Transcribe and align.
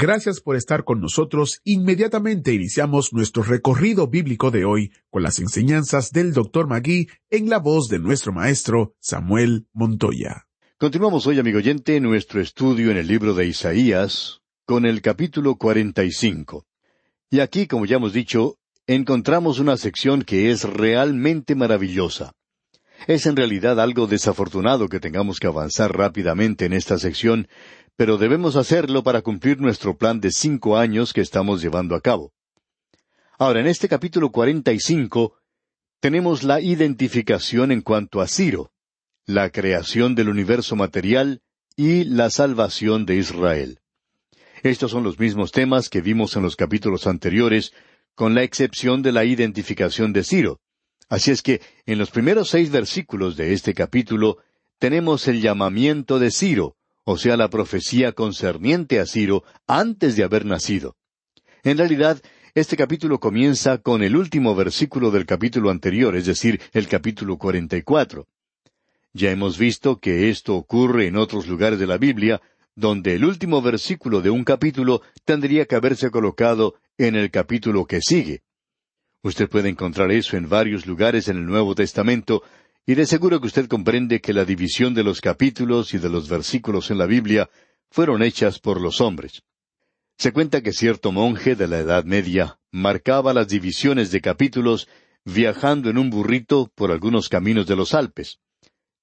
Gracias 0.00 0.40
por 0.40 0.56
estar 0.56 0.84
con 0.84 0.98
nosotros. 0.98 1.60
Inmediatamente 1.62 2.54
iniciamos 2.54 3.12
nuestro 3.12 3.42
recorrido 3.42 4.06
bíblico 4.08 4.50
de 4.50 4.64
hoy 4.64 4.92
con 5.10 5.22
las 5.22 5.38
enseñanzas 5.38 6.10
del 6.10 6.32
Dr. 6.32 6.66
Magui 6.66 7.10
en 7.28 7.50
la 7.50 7.58
voz 7.58 7.88
de 7.88 7.98
nuestro 7.98 8.32
maestro 8.32 8.94
Samuel 8.98 9.66
Montoya. 9.74 10.46
Continuamos 10.78 11.26
hoy, 11.26 11.38
amigo 11.38 11.58
oyente, 11.58 12.00
nuestro 12.00 12.40
estudio 12.40 12.90
en 12.90 12.96
el 12.96 13.08
libro 13.08 13.34
de 13.34 13.44
Isaías 13.44 14.40
con 14.64 14.86
el 14.86 15.02
capítulo 15.02 15.56
45. 15.56 16.64
Y 17.28 17.40
aquí, 17.40 17.66
como 17.66 17.84
ya 17.84 17.96
hemos 17.96 18.14
dicho, 18.14 18.56
encontramos 18.86 19.58
una 19.58 19.76
sección 19.76 20.22
que 20.22 20.50
es 20.50 20.64
realmente 20.64 21.54
maravillosa. 21.54 22.32
Es 23.06 23.26
en 23.26 23.36
realidad 23.36 23.80
algo 23.80 24.06
desafortunado 24.06 24.88
que 24.88 25.00
tengamos 25.00 25.40
que 25.40 25.46
avanzar 25.46 25.96
rápidamente 25.96 26.66
en 26.66 26.74
esta 26.74 26.98
sección, 26.98 27.48
pero 28.00 28.16
debemos 28.16 28.56
hacerlo 28.56 29.02
para 29.02 29.20
cumplir 29.20 29.60
nuestro 29.60 29.94
plan 29.94 30.22
de 30.22 30.30
cinco 30.30 30.78
años 30.78 31.12
que 31.12 31.20
estamos 31.20 31.60
llevando 31.60 31.94
a 31.94 32.00
cabo. 32.00 32.32
Ahora, 33.38 33.60
en 33.60 33.66
este 33.66 33.90
capítulo 33.90 34.32
45 34.32 35.36
tenemos 36.00 36.42
la 36.42 36.62
identificación 36.62 37.70
en 37.72 37.82
cuanto 37.82 38.22
a 38.22 38.26
Ciro, 38.26 38.72
la 39.26 39.50
creación 39.50 40.14
del 40.14 40.30
universo 40.30 40.76
material 40.76 41.42
y 41.76 42.04
la 42.04 42.30
salvación 42.30 43.04
de 43.04 43.16
Israel. 43.16 43.80
Estos 44.62 44.92
son 44.92 45.02
los 45.02 45.18
mismos 45.18 45.52
temas 45.52 45.90
que 45.90 46.00
vimos 46.00 46.34
en 46.36 46.42
los 46.42 46.56
capítulos 46.56 47.06
anteriores, 47.06 47.74
con 48.14 48.34
la 48.34 48.44
excepción 48.44 49.02
de 49.02 49.12
la 49.12 49.26
identificación 49.26 50.14
de 50.14 50.24
Ciro. 50.24 50.58
Así 51.10 51.32
es 51.32 51.42
que 51.42 51.60
en 51.84 51.98
los 51.98 52.10
primeros 52.10 52.48
seis 52.48 52.70
versículos 52.70 53.36
de 53.36 53.52
este 53.52 53.74
capítulo 53.74 54.38
tenemos 54.78 55.28
el 55.28 55.42
llamamiento 55.42 56.18
de 56.18 56.30
Ciro, 56.30 56.78
o 57.04 57.16
sea, 57.16 57.36
la 57.36 57.50
profecía 57.50 58.12
concerniente 58.12 59.00
a 59.00 59.06
Ciro 59.06 59.44
antes 59.66 60.16
de 60.16 60.24
haber 60.24 60.44
nacido. 60.44 60.96
En 61.62 61.78
realidad, 61.78 62.20
este 62.54 62.76
capítulo 62.76 63.20
comienza 63.20 63.78
con 63.78 64.02
el 64.02 64.16
último 64.16 64.54
versículo 64.54 65.10
del 65.10 65.26
capítulo 65.26 65.70
anterior, 65.70 66.16
es 66.16 66.26
decir, 66.26 66.60
el 66.72 66.88
capítulo 66.88 67.38
44. 67.38 68.26
Ya 69.12 69.30
hemos 69.30 69.58
visto 69.58 69.98
que 69.98 70.30
esto 70.30 70.56
ocurre 70.56 71.06
en 71.06 71.16
otros 71.16 71.46
lugares 71.46 71.78
de 71.78 71.86
la 71.86 71.98
Biblia, 71.98 72.40
donde 72.74 73.14
el 73.14 73.24
último 73.24 73.60
versículo 73.60 74.20
de 74.20 74.30
un 74.30 74.44
capítulo 74.44 75.02
tendría 75.24 75.66
que 75.66 75.74
haberse 75.76 76.10
colocado 76.10 76.74
en 76.96 77.16
el 77.16 77.30
capítulo 77.30 77.86
que 77.86 78.00
sigue. 78.00 78.42
Usted 79.22 79.48
puede 79.48 79.68
encontrar 79.68 80.10
eso 80.12 80.36
en 80.36 80.48
varios 80.48 80.86
lugares 80.86 81.28
en 81.28 81.36
el 81.36 81.46
Nuevo 81.46 81.74
Testamento, 81.74 82.42
y 82.86 82.94
de 82.94 83.06
seguro 83.06 83.40
que 83.40 83.46
usted 83.46 83.66
comprende 83.68 84.20
que 84.20 84.32
la 84.32 84.44
división 84.44 84.94
de 84.94 85.04
los 85.04 85.20
capítulos 85.20 85.94
y 85.94 85.98
de 85.98 86.08
los 86.08 86.28
versículos 86.28 86.90
en 86.90 86.98
la 86.98 87.06
Biblia 87.06 87.50
fueron 87.90 88.22
hechas 88.22 88.58
por 88.58 88.80
los 88.80 89.00
hombres. 89.00 89.42
Se 90.18 90.32
cuenta 90.32 90.62
que 90.62 90.72
cierto 90.72 91.12
monje 91.12 91.56
de 91.56 91.68
la 91.68 91.78
Edad 91.78 92.04
Media 92.04 92.58
marcaba 92.70 93.32
las 93.32 93.48
divisiones 93.48 94.10
de 94.10 94.20
capítulos 94.20 94.88
viajando 95.24 95.90
en 95.90 95.98
un 95.98 96.10
burrito 96.10 96.70
por 96.74 96.90
algunos 96.90 97.28
caminos 97.28 97.66
de 97.66 97.76
los 97.76 97.94
Alpes. 97.94 98.38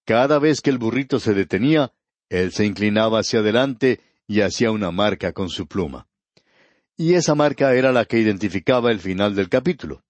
Cada 0.06 0.40
vez 0.40 0.62
que 0.62 0.70
el 0.70 0.78
burrito 0.78 1.20
se 1.20 1.34
detenía, 1.34 1.94
él 2.30 2.52
se 2.52 2.66
inclinaba 2.66 3.20
hacia 3.20 3.40
adelante 3.40 4.00
y 4.28 4.42
hacía 4.42 4.72
una 4.72 4.92
marca 4.92 5.34
con 5.34 5.50
su 5.50 5.68
pluma. 5.68 6.08
Y 6.96 7.14
esa 7.14 7.36
marca 7.36 7.74
era 7.76 7.92
la 7.92 8.06
que 8.06 8.20
identificaba 8.20 8.92
el 8.92 9.00
final 9.00 9.36
del 9.36 9.50
capítulo. 9.50 10.04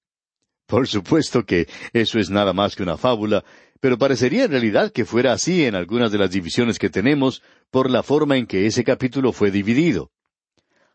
Por 0.67 0.87
supuesto 0.87 1.45
que 1.45 1.67
eso 1.93 2.19
es 2.19 2.29
nada 2.29 2.51
más 2.53 2.75
que 2.75 2.83
una 2.83 2.97
fábula, 2.97 3.43
pero 3.79 3.97
parecería 3.97 4.43
en 4.43 4.51
realidad 4.51 4.91
que 4.91 5.05
fuera 5.05 5.31
así 5.33 5.63
en 5.63 5.75
algunas 5.75 6.11
de 6.11 6.17
las 6.17 6.31
divisiones 6.31 6.77
que 6.77 6.89
tenemos 6.89 7.41
por 7.71 7.89
la 7.89 8.03
forma 8.03 8.37
en 8.37 8.45
que 8.45 8.65
ese 8.65 8.83
capítulo 8.83 9.31
fue 9.31 9.49
dividido. 9.49 10.11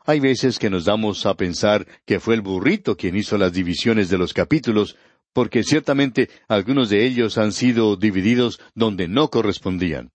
Hay 0.04 0.20
veces 0.20 0.58
que 0.58 0.68
nos 0.68 0.84
damos 0.84 1.24
a 1.26 1.36
pensar 1.36 1.86
que 2.04 2.20
fue 2.20 2.34
el 2.34 2.42
burrito 2.42 2.96
quien 2.96 3.16
hizo 3.16 3.38
las 3.38 3.52
divisiones 3.52 4.10
de 4.10 4.18
los 4.18 4.34
capítulos, 4.34 4.96
porque 5.32 5.62
ciertamente 5.62 6.28
algunos 6.48 6.90
de 6.90 7.06
ellos 7.06 7.38
han 7.38 7.52
sido 7.52 7.96
divididos 7.96 8.60
donde 8.74 9.08
no 9.08 9.30
correspondían. 9.30 10.10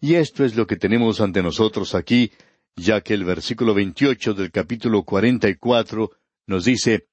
Y 0.00 0.14
esto 0.14 0.44
es 0.44 0.56
lo 0.56 0.66
que 0.66 0.76
tenemos 0.76 1.20
ante 1.20 1.42
nosotros 1.42 1.94
aquí, 1.94 2.32
ya 2.76 3.02
que 3.02 3.12
el 3.12 3.24
versículo 3.24 3.74
28 3.74 4.32
del 4.34 4.50
capítulo 4.50 5.02
44 5.02 6.10
nos 6.46 6.64
dice, 6.64 7.08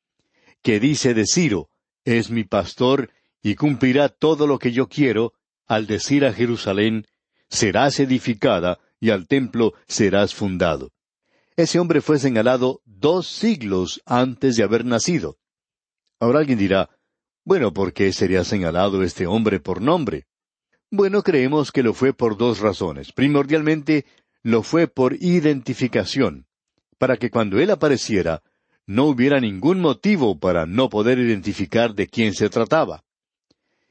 que 0.61 0.79
dice 0.79 1.13
de 1.13 1.25
Ciro, 1.25 1.70
es 2.05 2.29
mi 2.29 2.43
pastor 2.43 3.09
y 3.41 3.55
cumplirá 3.55 4.09
todo 4.09 4.47
lo 4.47 4.59
que 4.59 4.71
yo 4.71 4.87
quiero, 4.87 5.33
al 5.67 5.87
decir 5.87 6.25
a 6.25 6.33
Jerusalén, 6.33 7.05
serás 7.49 7.99
edificada 7.99 8.79
y 8.99 9.09
al 9.09 9.27
templo 9.27 9.73
serás 9.87 10.33
fundado. 10.33 10.91
Ese 11.55 11.79
hombre 11.79 12.01
fue 12.01 12.19
señalado 12.19 12.81
dos 12.85 13.27
siglos 13.27 14.01
antes 14.05 14.55
de 14.55 14.63
haber 14.63 14.85
nacido. 14.85 15.37
Ahora 16.19 16.39
alguien 16.39 16.59
dirá, 16.59 16.89
bueno, 17.43 17.73
¿por 17.73 17.93
qué 17.93 18.13
sería 18.13 18.43
señalado 18.43 19.03
este 19.03 19.25
hombre 19.25 19.59
por 19.59 19.81
nombre? 19.81 20.27
Bueno, 20.91 21.23
creemos 21.23 21.71
que 21.71 21.83
lo 21.83 21.93
fue 21.93 22.13
por 22.13 22.37
dos 22.37 22.59
razones. 22.59 23.11
Primordialmente, 23.11 24.05
lo 24.43 24.61
fue 24.61 24.87
por 24.87 25.15
identificación, 25.15 26.47
para 26.97 27.17
que 27.17 27.29
cuando 27.31 27.59
él 27.59 27.71
apareciera, 27.71 28.43
no 28.87 29.05
hubiera 29.05 29.39
ningún 29.39 29.79
motivo 29.79 30.39
para 30.39 30.65
no 30.65 30.89
poder 30.89 31.19
identificar 31.19 31.93
de 31.93 32.07
quién 32.07 32.33
se 32.33 32.49
trataba. 32.49 33.03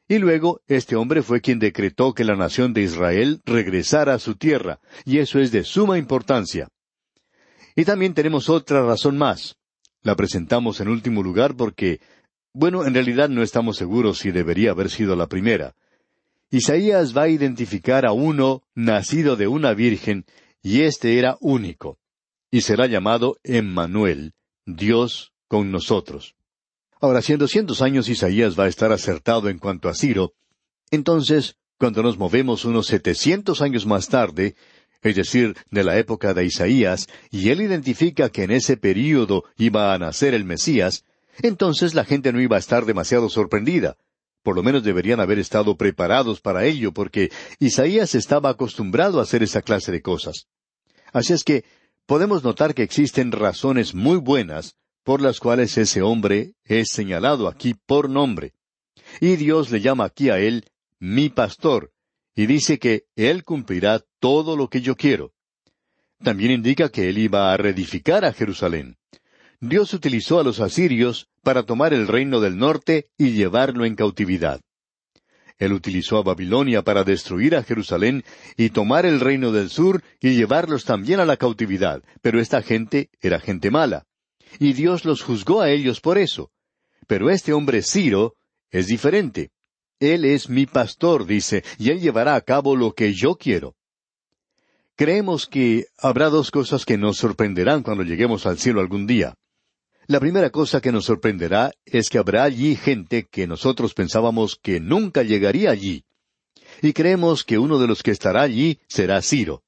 Y 0.09 0.19
luego 0.19 0.61
este 0.67 0.97
hombre 0.97 1.23
fue 1.23 1.41
quien 1.41 1.61
decretó 1.61 2.15
que 2.15 2.25
la 2.25 2.35
nación 2.35 2.73
de 2.73 2.83
Israel 2.83 3.41
regresara 3.47 4.15
a 4.15 4.19
su 4.19 4.35
tierra, 4.35 4.81
y 5.05 5.19
eso 5.19 5.39
es 5.39 5.53
de 5.53 5.63
suma 5.63 5.99
importancia. 5.99 6.69
Y 7.77 7.85
también 7.85 8.15
tenemos 8.15 8.49
otra 8.49 8.85
razón 8.85 9.17
más. 9.17 9.57
La 10.03 10.17
presentamos 10.17 10.81
en 10.81 10.89
último 10.89 11.23
lugar 11.23 11.55
porque, 11.57 12.01
bueno, 12.53 12.85
en 12.85 12.95
realidad 12.95 13.29
no 13.29 13.43
estamos 13.43 13.77
seguros 13.77 14.19
si 14.19 14.33
debería 14.33 14.73
haber 14.73 14.91
sido 14.91 15.15
la 15.15 15.29
primera. 15.29 15.75
Isaías 16.51 17.17
va 17.17 17.23
a 17.23 17.29
identificar 17.29 18.05
a 18.05 18.13
uno 18.13 18.65
nacido 18.75 19.37
de 19.37 19.47
una 19.47 19.75
virgen, 19.75 20.25
y 20.61 20.81
éste 20.81 21.19
era 21.19 21.37
único, 21.41 21.99
y 22.51 22.63
será 22.63 22.87
llamado 22.87 23.37
Emmanuel, 23.45 24.35
Dios 24.77 25.33
con 25.49 25.71
nosotros. 25.71 26.35
Ahora, 27.01 27.23
si 27.23 27.33
en 27.33 27.39
doscientos 27.39 27.83
años 27.83 28.09
Isaías 28.09 28.59
va 28.59 28.65
a 28.65 28.69
estar 28.69 28.93
acertado 28.93 29.49
en 29.49 29.59
cuanto 29.59 29.89
a 29.89 29.95
Ciro, 29.95 30.35
entonces, 30.91 31.57
cuando 31.79 32.03
nos 32.03 32.19
movemos 32.19 32.65
unos 32.65 32.87
setecientos 32.87 33.63
años 33.63 33.87
más 33.87 34.09
tarde, 34.09 34.55
es 35.03 35.17
decir, 35.17 35.57
de 35.71 35.85
la 35.85 35.99
época 35.99 36.35
de 36.35 36.45
Isaías, 36.45 37.09
y 37.31 37.49
él 37.51 37.63
identifica 37.63 38.29
que 38.29 38.43
en 38.43 38.51
ese 38.51 38.77
período 38.77 39.45
iba 39.57 39.95
a 39.95 39.99
nacer 39.99 40.35
el 40.35 40.45
Mesías, 40.45 41.05
entonces 41.43 41.95
la 41.95 42.05
gente 42.05 42.33
no 42.33 42.41
iba 42.41 42.57
a 42.57 42.61
estar 42.61 42.85
demasiado 42.85 43.29
sorprendida. 43.29 43.97
Por 44.43 44.57
lo 44.57 44.63
menos 44.63 44.83
deberían 44.83 45.21
haber 45.21 45.39
estado 45.39 45.77
preparados 45.77 46.41
para 46.41 46.65
ello, 46.65 46.93
porque 46.93 47.31
Isaías 47.59 48.15
estaba 48.15 48.51
acostumbrado 48.51 49.21
a 49.21 49.23
hacer 49.23 49.43
esa 49.43 49.63
clase 49.63 49.93
de 49.93 50.03
cosas. 50.03 50.49
Así 51.13 51.33
es 51.33 51.45
que 51.45 51.65
podemos 52.11 52.43
notar 52.43 52.75
que 52.75 52.83
existen 52.83 53.31
razones 53.31 53.95
muy 53.95 54.17
buenas 54.17 54.75
por 55.05 55.23
las 55.23 55.39
cuales 55.39 55.79
ese 55.79 56.03
hombre 56.03 56.55
es 56.65 56.89
señalado 56.91 57.47
aquí 57.47 57.75
por 57.87 58.11
nombre. 58.11 58.53
Y 59.21 59.37
Dios 59.37 59.71
le 59.71 59.81
llama 59.81 60.07
aquí 60.07 60.29
a 60.29 60.41
él 60.41 60.65
mi 60.99 61.29
pastor, 61.29 61.93
y 62.35 62.47
dice 62.47 62.81
que 62.81 63.05
él 63.15 63.45
cumplirá 63.45 64.03
todo 64.19 64.57
lo 64.57 64.69
que 64.69 64.81
yo 64.81 64.97
quiero. 64.97 65.35
También 66.19 66.51
indica 66.51 66.89
que 66.89 67.09
él 67.09 67.17
iba 67.17 67.53
a 67.53 67.57
reedificar 67.57 68.25
a 68.25 68.33
Jerusalén. 68.33 68.97
Dios 69.61 69.95
utilizó 69.95 70.41
a 70.41 70.43
los 70.43 70.59
asirios 70.59 71.29
para 71.45 71.63
tomar 71.63 71.95
el 71.95 72.09
reino 72.09 72.41
del 72.41 72.59
norte 72.59 73.07
y 73.19 73.35
llevarlo 73.35 73.85
en 73.85 73.95
cautividad. 73.95 74.61
Él 75.61 75.75
utilizó 75.75 76.17
a 76.17 76.23
Babilonia 76.23 76.83
para 76.83 77.05
destruir 77.05 77.55
a 77.55 77.63
Jerusalén 77.63 78.25
y 78.57 78.71
tomar 78.71 79.05
el 79.05 79.21
reino 79.21 79.53
del 79.53 79.69
sur 79.69 80.03
y 80.19 80.35
llevarlos 80.35 80.85
también 80.85 81.21
a 81.21 81.27
la 81.27 81.37
cautividad, 81.37 82.03
pero 82.23 82.41
esta 82.41 82.63
gente 82.63 83.11
era 83.21 83.39
gente 83.39 83.71
mala. 83.71 84.07
Y 84.59 84.73
Dios 84.73 85.05
los 85.05 85.23
juzgó 85.23 85.61
a 85.61 85.71
ellos 85.71 86.01
por 86.01 86.17
eso. 86.17 86.51
Pero 87.07 87.29
este 87.29 87.53
hombre 87.53 87.83
Ciro 87.83 88.37
es 88.71 88.87
diferente. 88.87 89.51
Él 90.01 90.25
es 90.25 90.49
mi 90.49 90.65
pastor, 90.65 91.27
dice, 91.27 91.63
y 91.79 91.91
él 91.91 92.01
llevará 92.01 92.37
a 92.37 92.41
cabo 92.41 92.75
lo 92.75 92.95
que 92.95 93.13
yo 93.13 93.37
quiero. 93.37 93.77
Creemos 94.97 95.47
que 95.47 95.85
habrá 95.99 96.31
dos 96.31 96.51
cosas 96.51 96.87
que 96.87 96.97
nos 96.97 97.19
sorprenderán 97.19 97.83
cuando 97.83 98.03
lleguemos 98.03 98.47
al 98.47 98.59
cielo 98.59 98.81
algún 98.81 99.07
día. 99.07 99.35
La 100.11 100.19
primera 100.19 100.51
cosa 100.51 100.81
que 100.81 100.91
nos 100.91 101.05
sorprenderá 101.05 101.71
es 101.85 102.11
que 102.11 102.19
habrá 102.19 102.43
allí 102.43 102.75
gente 102.75 103.29
que 103.31 103.47
nosotros 103.47 103.95
pensábamos 103.95 104.59
que 104.61 104.81
nunca 104.81 105.23
llegaría 105.23 105.71
allí. 105.71 106.05
Y 106.83 106.95
creemos 106.95 107.45
que 107.45 107.59
uno 107.59 107.79
de 107.79 107.87
los 107.87 108.03
que 108.03 108.11
estará 108.11 108.43
allí 108.43 108.81
será 108.89 109.23
Ciro. 109.23 109.63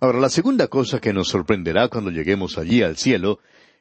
Ahora, 0.00 0.20
la 0.20 0.28
segunda 0.28 0.68
cosa 0.68 1.00
que 1.00 1.12
nos 1.12 1.26
sorprenderá 1.26 1.88
cuando 1.88 2.12
lleguemos 2.12 2.56
allí 2.56 2.84
al 2.84 2.96
cielo 2.96 3.40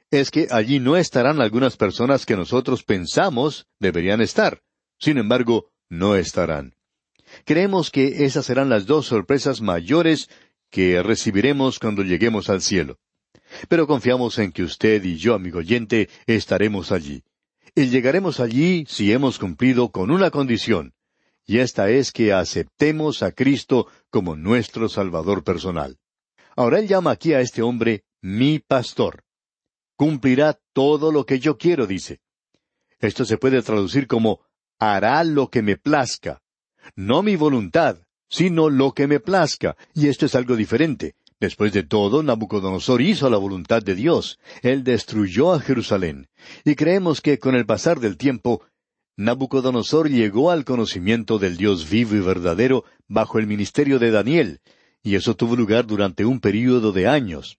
es 0.09 0.31
que 0.31 0.47
allí 0.49 0.79
no 0.79 0.97
estarán 0.97 1.41
algunas 1.41 1.77
personas 1.77 2.25
que 2.25 2.35
nosotros 2.35 2.83
pensamos 2.83 3.67
deberían 3.79 4.19
estar. 4.19 4.63
Sin 4.97 5.19
embargo, 5.19 5.69
no 5.89 6.15
estarán. 6.15 6.73
Creemos 7.45 7.91
que 7.91 8.25
esas 8.25 8.47
serán 8.47 8.69
las 8.69 8.87
dos 8.87 9.05
sorpresas 9.05 9.61
mayores 9.61 10.27
que 10.71 11.03
recibiremos 11.03 11.77
cuando 11.77 12.01
lleguemos 12.01 12.49
al 12.49 12.63
cielo. 12.63 12.97
Pero 13.69 13.87
confiamos 13.87 14.37
en 14.39 14.51
que 14.51 14.63
usted 14.63 15.03
y 15.03 15.17
yo, 15.17 15.33
amigo 15.33 15.59
oyente, 15.59 16.09
estaremos 16.25 16.91
allí. 16.91 17.23
Y 17.75 17.89
llegaremos 17.89 18.39
allí 18.39 18.85
si 18.87 19.11
hemos 19.11 19.39
cumplido 19.39 19.89
con 19.91 20.11
una 20.11 20.31
condición, 20.31 20.93
y 21.47 21.59
esta 21.59 21.89
es 21.89 22.11
que 22.11 22.33
aceptemos 22.33 23.23
a 23.23 23.31
Cristo 23.31 23.87
como 24.09 24.35
nuestro 24.35 24.89
Salvador 24.89 25.45
personal. 25.45 25.97
Ahora 26.57 26.79
él 26.79 26.87
llama 26.87 27.11
aquí 27.11 27.33
a 27.33 27.39
este 27.39 27.61
hombre 27.61 28.03
mi 28.21 28.59
pastor. 28.59 29.23
Cumplirá 29.95 30.59
todo 30.73 31.11
lo 31.11 31.25
que 31.25 31.39
yo 31.39 31.57
quiero, 31.57 31.87
dice. 31.87 32.19
Esto 32.99 33.23
se 33.23 33.37
puede 33.37 33.61
traducir 33.61 34.07
como 34.07 34.41
hará 34.77 35.23
lo 35.23 35.49
que 35.49 35.61
me 35.61 35.77
plazca. 35.77 36.41
No 36.95 37.23
mi 37.23 37.37
voluntad, 37.37 37.99
sino 38.29 38.69
lo 38.69 38.91
que 38.91 39.07
me 39.07 39.21
plazca. 39.21 39.77
Y 39.93 40.09
esto 40.09 40.25
es 40.25 40.35
algo 40.35 40.55
diferente. 40.57 41.15
Después 41.39 41.71
de 41.71 41.83
todo, 41.83 42.23
Nabucodonosor 42.23 43.01
hizo 43.01 43.29
la 43.29 43.37
voluntad 43.37 43.83
de 43.83 43.93
Dios. 43.93 44.39
Él 44.63 44.83
destruyó 44.83 45.53
a 45.53 45.59
Jerusalén. 45.59 46.29
Y 46.65 46.75
creemos 46.75 47.21
que 47.21 47.37
con 47.37 47.53
el 47.55 47.65
pasar 47.65 47.99
del 47.99 48.17
tiempo, 48.17 48.63
Nabucodonosor 49.17 50.09
llegó 50.09 50.51
al 50.51 50.65
conocimiento 50.65 51.39
del 51.39 51.57
Dios 51.57 51.89
vivo 51.89 52.15
y 52.15 52.19
verdadero 52.19 52.85
bajo 53.07 53.39
el 53.39 53.47
ministerio 53.47 53.99
de 53.99 54.11
Daniel, 54.11 54.61
y 55.01 55.15
eso 55.15 55.35
tuvo 55.35 55.55
lugar 55.55 55.87
durante 55.87 56.25
un 56.25 56.39
período 56.39 56.91
de 56.91 57.07
años. 57.07 57.57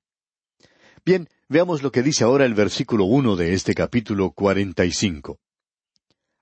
Bien, 1.05 1.29
veamos 1.49 1.83
lo 1.83 1.91
que 1.91 2.03
dice 2.03 2.23
ahora 2.23 2.45
el 2.45 2.55
versículo 2.55 3.05
uno 3.05 3.35
de 3.35 3.55
este 3.55 3.75
capítulo 3.75 4.31
cuarenta 4.31 4.85
y 4.85 4.93
cinco. 4.93 5.39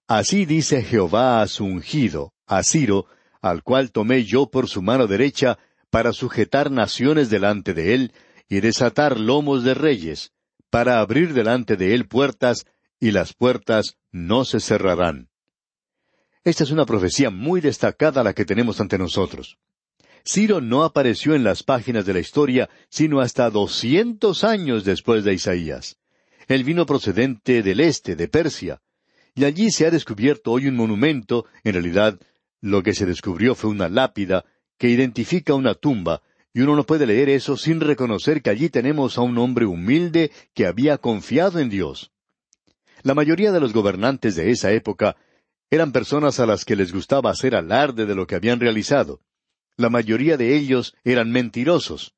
Así 0.08 0.44
dice 0.44 0.82
Jehová 0.82 1.40
a 1.40 1.48
su 1.48 1.64
ungido, 1.64 2.32
a 2.46 2.62
Ciro, 2.62 3.06
al 3.40 3.62
cual 3.62 3.92
tomé 3.92 4.24
yo 4.24 4.50
por 4.50 4.68
su 4.68 4.82
mano 4.82 5.06
derecha, 5.06 5.58
para 5.90 6.12
sujetar 6.12 6.70
naciones 6.70 7.30
delante 7.30 7.74
de 7.74 7.94
él, 7.94 8.12
y 8.48 8.60
desatar 8.60 9.18
lomos 9.18 9.64
de 9.64 9.74
reyes, 9.74 10.32
para 10.70 11.00
abrir 11.00 11.32
delante 11.32 11.76
de 11.76 11.94
él 11.94 12.06
puertas, 12.06 12.66
y 13.00 13.10
las 13.10 13.34
puertas 13.34 13.96
no 14.10 14.44
se 14.44 14.60
cerrarán. 14.60 15.28
Esta 16.44 16.64
es 16.64 16.70
una 16.70 16.86
profecía 16.86 17.30
muy 17.30 17.60
destacada 17.60 18.22
la 18.22 18.32
que 18.32 18.44
tenemos 18.44 18.80
ante 18.80 18.98
nosotros. 18.98 19.58
Ciro 20.24 20.60
no 20.60 20.84
apareció 20.84 21.34
en 21.34 21.44
las 21.44 21.62
páginas 21.62 22.04
de 22.04 22.14
la 22.14 22.20
historia 22.20 22.68
sino 22.88 23.20
hasta 23.20 23.50
doscientos 23.50 24.44
años 24.44 24.84
después 24.84 25.24
de 25.24 25.34
Isaías. 25.34 25.98
Él 26.48 26.64
vino 26.64 26.86
procedente 26.86 27.62
del 27.62 27.80
este, 27.80 28.16
de 28.16 28.28
Persia, 28.28 28.80
y 29.34 29.44
allí 29.44 29.70
se 29.70 29.86
ha 29.86 29.90
descubierto 29.90 30.52
hoy 30.52 30.66
un 30.66 30.76
monumento, 30.76 31.46
en 31.62 31.74
realidad 31.74 32.18
lo 32.60 32.82
que 32.82 32.94
se 32.94 33.06
descubrió 33.06 33.54
fue 33.54 33.70
una 33.70 33.88
lápida 33.88 34.44
que 34.78 34.88
identifica 34.88 35.54
una 35.54 35.74
tumba, 35.74 36.22
y 36.52 36.62
uno 36.62 36.74
no 36.74 36.84
puede 36.84 37.06
leer 37.06 37.28
eso 37.28 37.56
sin 37.56 37.80
reconocer 37.80 38.40
que 38.40 38.50
allí 38.50 38.70
tenemos 38.70 39.18
a 39.18 39.20
un 39.20 39.36
hombre 39.38 39.66
humilde 39.66 40.30
que 40.54 40.66
había 40.66 40.98
confiado 40.98 41.58
en 41.58 41.68
Dios. 41.68 42.12
La 43.02 43.14
mayoría 43.14 43.52
de 43.52 43.60
los 43.60 43.72
gobernantes 43.72 44.36
de 44.36 44.50
esa 44.50 44.72
época 44.72 45.16
eran 45.70 45.92
personas 45.92 46.40
a 46.40 46.46
las 46.46 46.64
que 46.64 46.76
les 46.76 46.92
gustaba 46.92 47.30
hacer 47.30 47.54
alarde 47.54 48.06
de 48.06 48.14
lo 48.14 48.26
que 48.26 48.36
habían 48.36 48.58
realizado. 48.58 49.20
La 49.76 49.90
mayoría 49.90 50.36
de 50.36 50.56
ellos 50.56 50.94
eran 51.04 51.30
mentirosos. 51.30 52.14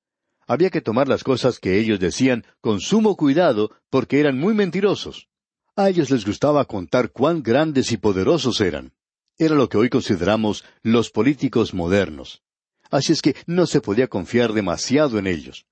Había 0.46 0.70
que 0.70 0.81
tomar 0.81 1.08
las 1.08 1.25
cosas 1.25 1.58
que 1.58 1.78
ellos 1.78 1.99
decían 1.99 2.44
con 2.60 2.81
sumo 2.81 3.16
cuidado 3.16 3.72
porque 3.90 4.20
eran 4.20 4.38
muy 4.38 4.55
mentirosos. 4.55 5.28
A 5.76 5.88
ellos 5.88 6.10
les 6.10 6.25
gustaba 6.25 6.64
contar 6.64 7.10
cuán 7.10 7.43
grandes 7.43 7.93
y 7.93 7.96
poderosos 7.96 8.60
eran. 8.60 8.93
Era 9.37 9.55
lo 9.55 9.69
que 9.69 9.78
hoy 9.78 9.88
consideramos 9.88 10.64
los 10.82 11.10
políticos 11.10 11.75
modernos. 11.75 12.43
Así 12.90 13.12
es 13.12 13.23
que 13.23 13.37
no 13.46 13.67
se 13.67 13.81
podía 13.81 14.08
confiar 14.08 14.52
demasiado 14.52 15.19
en 15.19 15.26
ellos. 15.26 15.67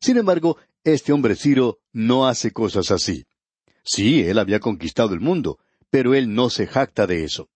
Sin 0.00 0.16
embargo, 0.16 0.56
este 0.84 1.12
hombre 1.12 1.36
Ciro 1.36 1.78
no 1.92 2.26
hace 2.26 2.52
cosas 2.52 2.90
así. 2.90 3.26
Sí, 3.84 4.22
él 4.22 4.38
había 4.38 4.60
conquistado 4.60 5.14
el 5.14 5.20
mundo, 5.20 5.58
pero 5.90 6.14
él 6.14 6.34
no 6.34 6.50
se 6.50 6.66
jacta 6.66 7.06
de 7.06 7.24
eso. 7.24 7.48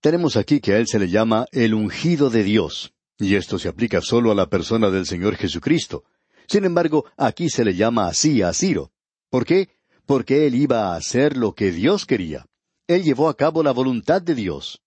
Tenemos 0.00 0.36
aquí 0.36 0.60
que 0.60 0.74
a 0.74 0.78
él 0.78 0.86
se 0.86 0.98
le 0.98 1.08
llama 1.08 1.46
el 1.52 1.74
ungido 1.74 2.30
de 2.30 2.44
Dios, 2.44 2.92
y 3.18 3.34
esto 3.34 3.58
se 3.58 3.68
aplica 3.68 4.00
solo 4.00 4.30
a 4.30 4.34
la 4.34 4.48
persona 4.48 4.90
del 4.90 5.06
Señor 5.06 5.36
Jesucristo. 5.36 6.04
Sin 6.46 6.64
embargo, 6.64 7.06
aquí 7.16 7.50
se 7.50 7.64
le 7.64 7.74
llama 7.74 8.06
así 8.06 8.42
a 8.42 8.52
Ciro. 8.52 8.92
¿Por 9.28 9.44
qué? 9.44 9.70
Porque 10.06 10.46
él 10.46 10.54
iba 10.54 10.92
a 10.92 10.96
hacer 10.96 11.36
lo 11.36 11.54
que 11.54 11.72
Dios 11.72 12.06
quería. 12.06 12.46
Él 12.86 13.02
llevó 13.02 13.28
a 13.28 13.36
cabo 13.36 13.62
la 13.62 13.72
voluntad 13.72 14.22
de 14.22 14.34
Dios. 14.34 14.80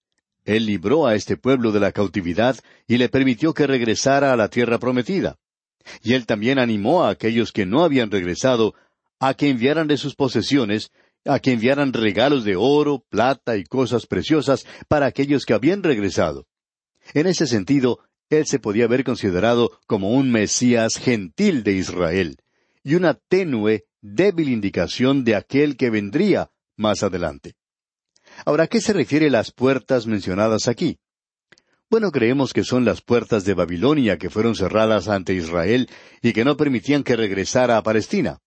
Él 0.51 0.65
libró 0.65 1.07
a 1.07 1.15
este 1.15 1.38
pueblo 1.38 1.71
de 1.71 1.80
la 1.80 1.94
cautividad 1.94 2.57
y 2.86 2.98
le 2.98 3.07
permitió 3.07 3.53
que 3.53 3.68
regresara 3.68 4.33
a 4.33 4.36
la 4.36 4.50
tierra 4.50 4.80
prometida. 4.80 5.38
Y 6.03 6.13
él 6.13 6.25
también 6.25 6.59
animó 6.59 7.06
a 7.06 7.09
aquellos 7.09 7.53
que 7.53 7.65
no 7.65 7.86
habían 7.86 8.12
regresado 8.12 8.75
a 9.18 9.33
que 9.33 9.50
enviaran 9.50 9.88
de 9.88 9.95
sus 9.95 10.13
posesiones, 10.13 10.92
a 11.24 11.39
que 11.39 11.53
enviaran 11.53 11.94
regalos 11.94 12.44
de 12.44 12.57
oro, 12.57 13.06
plata 13.07 13.56
y 13.56 13.63
cosas 13.63 14.06
preciosas 14.07 14.65
para 14.89 15.06
aquellos 15.06 15.45
que 15.45 15.53
habían 15.53 15.83
regresado. 15.83 16.48
En 17.13 17.27
ese 17.27 17.48
sentido, 17.48 18.00
él 18.30 18.45
se 18.45 18.59
podía 18.59 18.86
haber 18.86 19.06
considerado 19.06 19.80
como 19.88 20.12
un 20.12 20.31
Mesías 20.31 20.98
gentil 20.98 21.63
de 21.63 21.74
Israel, 21.74 22.38
y 22.83 22.95
una 22.95 23.13
tenue, 23.13 23.86
débil 24.01 24.50
indicación 24.50 25.24
de 25.24 25.36
aquel 25.36 25.77
que 25.77 25.89
vendría 25.89 26.51
más 26.75 27.03
adelante. 27.03 27.56
Ahora, 28.45 28.63
¿a 28.63 28.67
qué 28.67 28.81
se 28.81 28.93
refiere 28.93 29.29
las 29.29 29.51
puertas 29.51 30.07
mencionadas 30.07 30.67
aquí? 30.67 30.99
Bueno, 31.89 32.11
creemos 32.11 32.53
que 32.53 32.63
son 32.63 32.85
las 32.85 33.01
puertas 33.01 33.43
de 33.43 33.53
Babilonia 33.53 34.17
que 34.17 34.29
fueron 34.29 34.55
cerradas 34.55 35.07
ante 35.09 35.33
Israel 35.33 35.89
y 36.21 36.33
que 36.33 36.45
no 36.45 36.55
permitían 36.55 37.03
que 37.03 37.15
regresara 37.15 37.77
a 37.77 37.83
Palestina. 37.83 38.39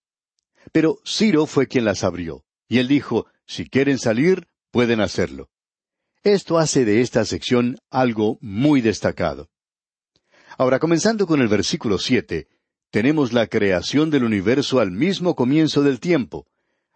Pero 0.73 0.97
Ciro 1.07 1.47
fue 1.47 1.67
quien 1.67 1.85
las 1.85 2.05
abrió, 2.05 2.43
y 2.69 2.79
él 2.79 2.89
dijo, 2.89 3.27
si 3.47 3.69
quieren 3.69 3.99
salir, 3.99 4.49
pueden 4.71 5.01
hacerlo. 5.01 5.51
Esto 6.23 6.57
hace 6.57 6.87
de 6.87 7.03
esta 7.03 7.25
sección 7.27 7.77
algo 7.91 8.39
muy 8.41 8.81
destacado. 8.81 9.51
Ahora, 10.57 10.79
comenzando 10.79 11.27
con 11.27 11.43
el 11.43 11.49
versículo 11.49 11.99
siete, 11.99 12.49
tenemos 12.91 13.33
la 13.35 13.47
creación 13.47 14.09
del 14.11 14.25
universo 14.25 14.81
al 14.81 14.91
mismo 14.91 15.35
comienzo 15.35 15.83
del 15.83 16.01
tiempo. 16.01 16.47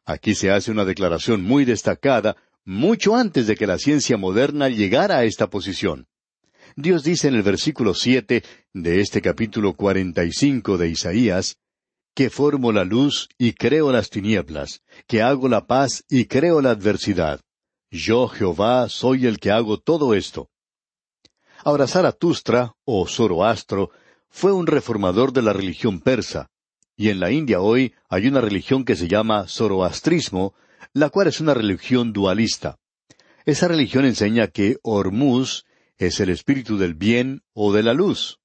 Aquí 0.06 0.34
se 0.34 0.50
hace 0.50 0.70
una 0.70 0.86
declaración 0.86 1.42
muy 1.42 1.66
destacada, 1.66 2.36
mucho 2.64 3.16
antes 3.16 3.46
de 3.46 3.56
que 3.56 3.66
la 3.66 3.78
ciencia 3.78 4.16
moderna 4.16 4.68
llegara 4.68 5.18
a 5.18 5.24
esta 5.24 5.48
posición. 5.48 6.06
Dios 6.76 7.02
dice 7.02 7.28
en 7.28 7.34
el 7.34 7.42
versículo 7.42 7.94
siete 7.94 8.42
de 8.72 9.00
este 9.00 9.22
capítulo 9.22 9.74
cuarenta 9.74 10.24
y 10.24 10.32
cinco 10.32 10.78
de 10.78 10.88
Isaías, 10.88 11.56
que 12.14 12.30
formo 12.30 12.72
la 12.72 12.84
luz 12.84 13.28
y 13.38 13.52
creo 13.52 13.92
las 13.92 14.10
tinieblas, 14.10 14.82
que 15.06 15.22
hago 15.22 15.48
la 15.48 15.66
paz 15.66 16.04
y 16.08 16.26
creo 16.26 16.60
la 16.60 16.70
adversidad. 16.70 17.40
Yo, 17.90 18.28
Jehová, 18.28 18.88
soy 18.88 19.26
el 19.26 19.38
que 19.38 19.50
hago 19.50 19.78
todo 19.78 20.14
esto. 20.14 20.50
Ahora 21.64 21.86
Zaratustra, 21.86 22.74
o 22.84 23.06
Zoroastro, 23.06 23.90
fue 24.28 24.52
un 24.52 24.66
reformador 24.66 25.32
de 25.32 25.42
la 25.42 25.52
religión 25.52 26.00
persa, 26.00 26.50
y 26.96 27.08
en 27.08 27.20
la 27.20 27.30
India 27.30 27.60
hoy 27.60 27.94
hay 28.08 28.26
una 28.26 28.40
religión 28.40 28.84
que 28.84 28.96
se 28.96 29.08
llama 29.08 29.46
zoroastrismo, 29.48 30.54
la 30.92 31.10
cual 31.10 31.28
es 31.28 31.40
una 31.40 31.54
religión 31.54 32.12
dualista. 32.12 32.78
Esa 33.44 33.68
religión 33.68 34.04
enseña 34.04 34.48
que 34.48 34.76
Hormuz 34.82 35.64
es 35.96 36.20
el 36.20 36.30
espíritu 36.30 36.78
del 36.78 36.94
bien 36.94 37.42
o 37.52 37.72
de 37.72 37.82
la 37.82 37.94
luz. 37.94 38.40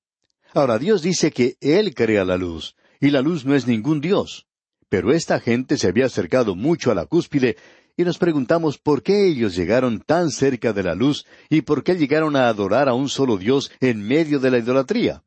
Ahora 0.53 0.79
Dios 0.79 1.01
dice 1.01 1.31
que 1.31 1.57
Él 1.61 1.93
crea 1.93 2.25
la 2.25 2.37
luz, 2.37 2.75
y 2.99 3.09
la 3.09 3.21
luz 3.21 3.45
no 3.45 3.55
es 3.55 3.67
ningún 3.67 4.01
Dios. 4.01 4.47
Pero 4.89 5.11
esta 5.11 5.39
gente 5.39 5.77
se 5.77 5.87
había 5.87 6.05
acercado 6.05 6.55
mucho 6.55 6.91
a 6.91 6.95
la 6.95 7.05
cúspide 7.05 7.57
y 7.95 8.03
nos 8.03 8.17
preguntamos 8.17 8.77
por 8.77 9.03
qué 9.03 9.27
ellos 9.27 9.55
llegaron 9.55 9.99
tan 9.99 10.31
cerca 10.31 10.73
de 10.73 10.83
la 10.83 10.95
luz 10.95 11.25
y 11.49 11.61
por 11.61 11.83
qué 11.83 11.95
llegaron 11.95 12.35
a 12.35 12.47
adorar 12.47 12.89
a 12.89 12.93
un 12.93 13.09
solo 13.09 13.37
Dios 13.37 13.71
en 13.79 14.01
medio 14.01 14.39
de 14.39 14.51
la 14.51 14.57
idolatría. 14.57 15.23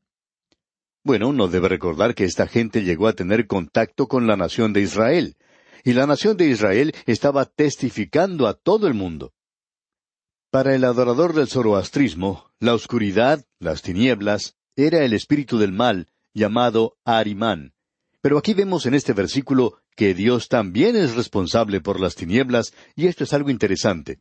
Bueno, 1.04 1.28
uno 1.28 1.46
debe 1.46 1.68
recordar 1.68 2.14
que 2.16 2.24
esta 2.24 2.48
gente 2.48 2.82
llegó 2.82 3.06
a 3.06 3.12
tener 3.12 3.46
contacto 3.46 4.08
con 4.08 4.26
la 4.26 4.36
nación 4.36 4.72
de 4.72 4.80
Israel, 4.80 5.36
y 5.86 5.92
la 5.92 6.04
nación 6.04 6.36
de 6.36 6.48
Israel 6.48 6.92
estaba 7.06 7.44
testificando 7.44 8.48
a 8.48 8.54
todo 8.54 8.88
el 8.88 8.94
mundo. 8.94 9.32
Para 10.50 10.74
el 10.74 10.82
adorador 10.82 11.32
del 11.32 11.46
zoroastrismo, 11.46 12.50
la 12.58 12.74
oscuridad, 12.74 13.44
las 13.60 13.82
tinieblas, 13.82 14.56
era 14.74 15.04
el 15.04 15.12
espíritu 15.12 15.58
del 15.58 15.70
mal, 15.70 16.08
llamado 16.34 16.98
Arimán. 17.04 17.72
Pero 18.20 18.36
aquí 18.36 18.52
vemos 18.52 18.86
en 18.86 18.94
este 18.94 19.12
versículo 19.12 19.78
que 19.94 20.12
Dios 20.12 20.48
también 20.48 20.96
es 20.96 21.14
responsable 21.14 21.80
por 21.80 22.00
las 22.00 22.16
tinieblas, 22.16 22.74
y 22.96 23.06
esto 23.06 23.22
es 23.22 23.32
algo 23.32 23.50
interesante. 23.50 24.18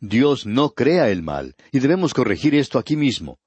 Dios 0.00 0.46
no 0.46 0.70
crea 0.70 1.10
el 1.10 1.22
mal, 1.22 1.54
y 1.70 1.78
debemos 1.78 2.12
corregir 2.12 2.56
esto 2.56 2.76
aquí 2.76 2.96
mismo. 2.96 3.38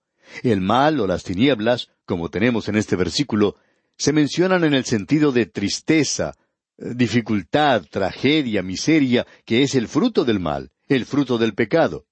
El 0.42 0.62
mal 0.62 1.02
o 1.02 1.06
las 1.06 1.26
tinieblas, 1.26 1.90
como 2.06 2.30
tenemos 2.30 2.70
en 2.70 2.78
este 2.78 2.96
versículo, 2.96 3.58
se 3.98 4.14
mencionan 4.14 4.64
en 4.64 4.74
el 4.74 4.86
sentido 4.86 5.34
de 5.34 5.48
tristeza, 5.48 6.34
dificultad, 6.82 7.84
tragedia, 7.90 8.64
miseria, 8.64 9.28
que 9.46 9.62
es 9.62 9.76
el 9.76 9.88
fruto 9.88 10.26
del 10.26 10.40
mal, 10.40 10.72
el 10.88 11.06
fruto 11.06 11.38
del 11.38 11.54
pecado. 11.54 12.06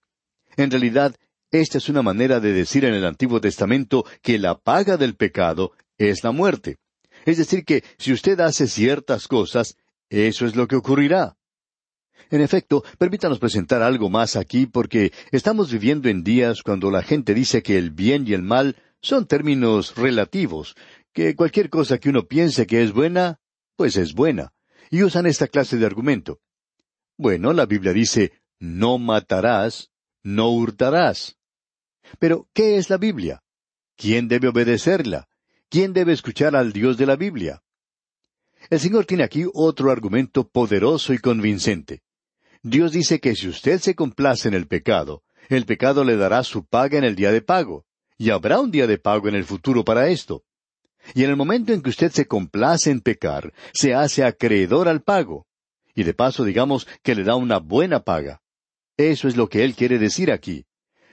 En 0.55 0.69
realidad, 0.69 1.15
esta 1.51 1.79
es 1.79 1.89
una 1.89 2.03
manera 2.03 2.39
de 2.39 2.53
decir 2.53 2.85
en 2.85 2.93
el 2.93 3.05
Antiguo 3.05 3.41
Testamento 3.41 4.05
que 4.21 4.37
la 4.37 4.59
paga 4.59 4.97
del 4.97 5.15
pecado 5.15 5.71
es 5.97 6.23
la 6.23 6.31
muerte. 6.31 6.77
Es 7.25 7.37
decir, 7.37 7.65
que 7.65 7.83
si 7.97 8.13
usted 8.13 8.39
hace 8.39 8.67
ciertas 8.67 9.27
cosas, 9.27 9.75
eso 10.09 10.45
es 10.45 10.55
lo 10.55 10.67
que 10.67 10.75
ocurrirá. 10.75 11.35
En 12.29 12.41
efecto, 12.41 12.83
permítanos 12.99 13.39
presentar 13.39 13.81
algo 13.81 14.09
más 14.09 14.35
aquí 14.35 14.67
porque 14.67 15.11
estamos 15.31 15.71
viviendo 15.71 16.09
en 16.09 16.23
días 16.23 16.61
cuando 16.61 16.91
la 16.91 17.01
gente 17.01 17.33
dice 17.33 17.63
que 17.63 17.77
el 17.77 17.89
bien 17.89 18.27
y 18.27 18.33
el 18.33 18.43
mal 18.43 18.75
son 19.01 19.25
términos 19.25 19.95
relativos, 19.95 20.75
que 21.11 21.35
cualquier 21.35 21.69
cosa 21.69 21.97
que 21.97 22.09
uno 22.09 22.27
piense 22.27 22.67
que 22.67 22.83
es 22.83 22.91
buena, 22.91 23.39
pues 23.75 23.97
es 23.97 24.13
buena, 24.13 24.51
y 24.89 25.03
usan 25.03 25.25
esta 25.25 25.47
clase 25.47 25.77
de 25.77 25.85
argumento. 25.85 26.39
Bueno, 27.17 27.53
la 27.53 27.65
Biblia 27.65 27.93
dice, 27.93 28.33
no 28.59 28.97
matarás, 28.97 29.91
no 30.23 30.49
hurtarás. 30.49 31.37
Pero, 32.17 32.47
¿qué 32.53 32.77
es 32.77 32.89
la 32.89 32.97
Biblia? 32.97 33.43
¿Quién 33.95 34.27
debe 34.27 34.47
obedecerla? 34.47 35.27
¿Quién 35.69 35.93
debe 35.93 36.13
escuchar 36.13 36.55
al 36.55 36.71
Dios 36.71 36.97
de 36.97 37.05
la 37.05 37.15
Biblia? 37.15 37.61
El 38.69 38.79
Señor 38.79 39.05
tiene 39.05 39.23
aquí 39.23 39.45
otro 39.53 39.91
argumento 39.91 40.47
poderoso 40.47 41.13
y 41.13 41.19
convincente. 41.19 42.01
Dios 42.61 42.91
dice 42.91 43.19
que 43.19 43.35
si 43.35 43.47
usted 43.47 43.79
se 43.79 43.95
complace 43.95 44.47
en 44.47 44.53
el 44.53 44.67
pecado, 44.67 45.23
el 45.47 45.65
pecado 45.65 46.03
le 46.03 46.17
dará 46.17 46.43
su 46.43 46.65
paga 46.65 46.97
en 46.97 47.03
el 47.03 47.15
día 47.15 47.31
de 47.31 47.41
pago, 47.41 47.85
y 48.17 48.31
habrá 48.31 48.59
un 48.59 48.71
día 48.71 48.85
de 48.85 48.97
pago 48.97 49.27
en 49.27 49.35
el 49.35 49.45
futuro 49.45 49.83
para 49.83 50.09
esto. 50.09 50.43
Y 51.13 51.23
en 51.23 51.29
el 51.29 51.35
momento 51.35 51.73
en 51.73 51.81
que 51.81 51.89
usted 51.89 52.11
se 52.11 52.27
complace 52.27 52.91
en 52.91 53.01
pecar, 53.01 53.53
se 53.73 53.93
hace 53.93 54.23
acreedor 54.23 54.87
al 54.87 55.01
pago. 55.01 55.47
Y 55.95 56.03
de 56.03 56.13
paso 56.13 56.43
digamos 56.43 56.87
que 57.03 57.15
le 57.15 57.23
da 57.23 57.35
una 57.35 57.59
buena 57.59 58.01
paga. 58.01 58.41
Eso 58.97 59.27
es 59.27 59.37
lo 59.37 59.49
que 59.49 59.63
Él 59.63 59.75
quiere 59.75 59.97
decir 59.97 60.31
aquí. 60.31 60.65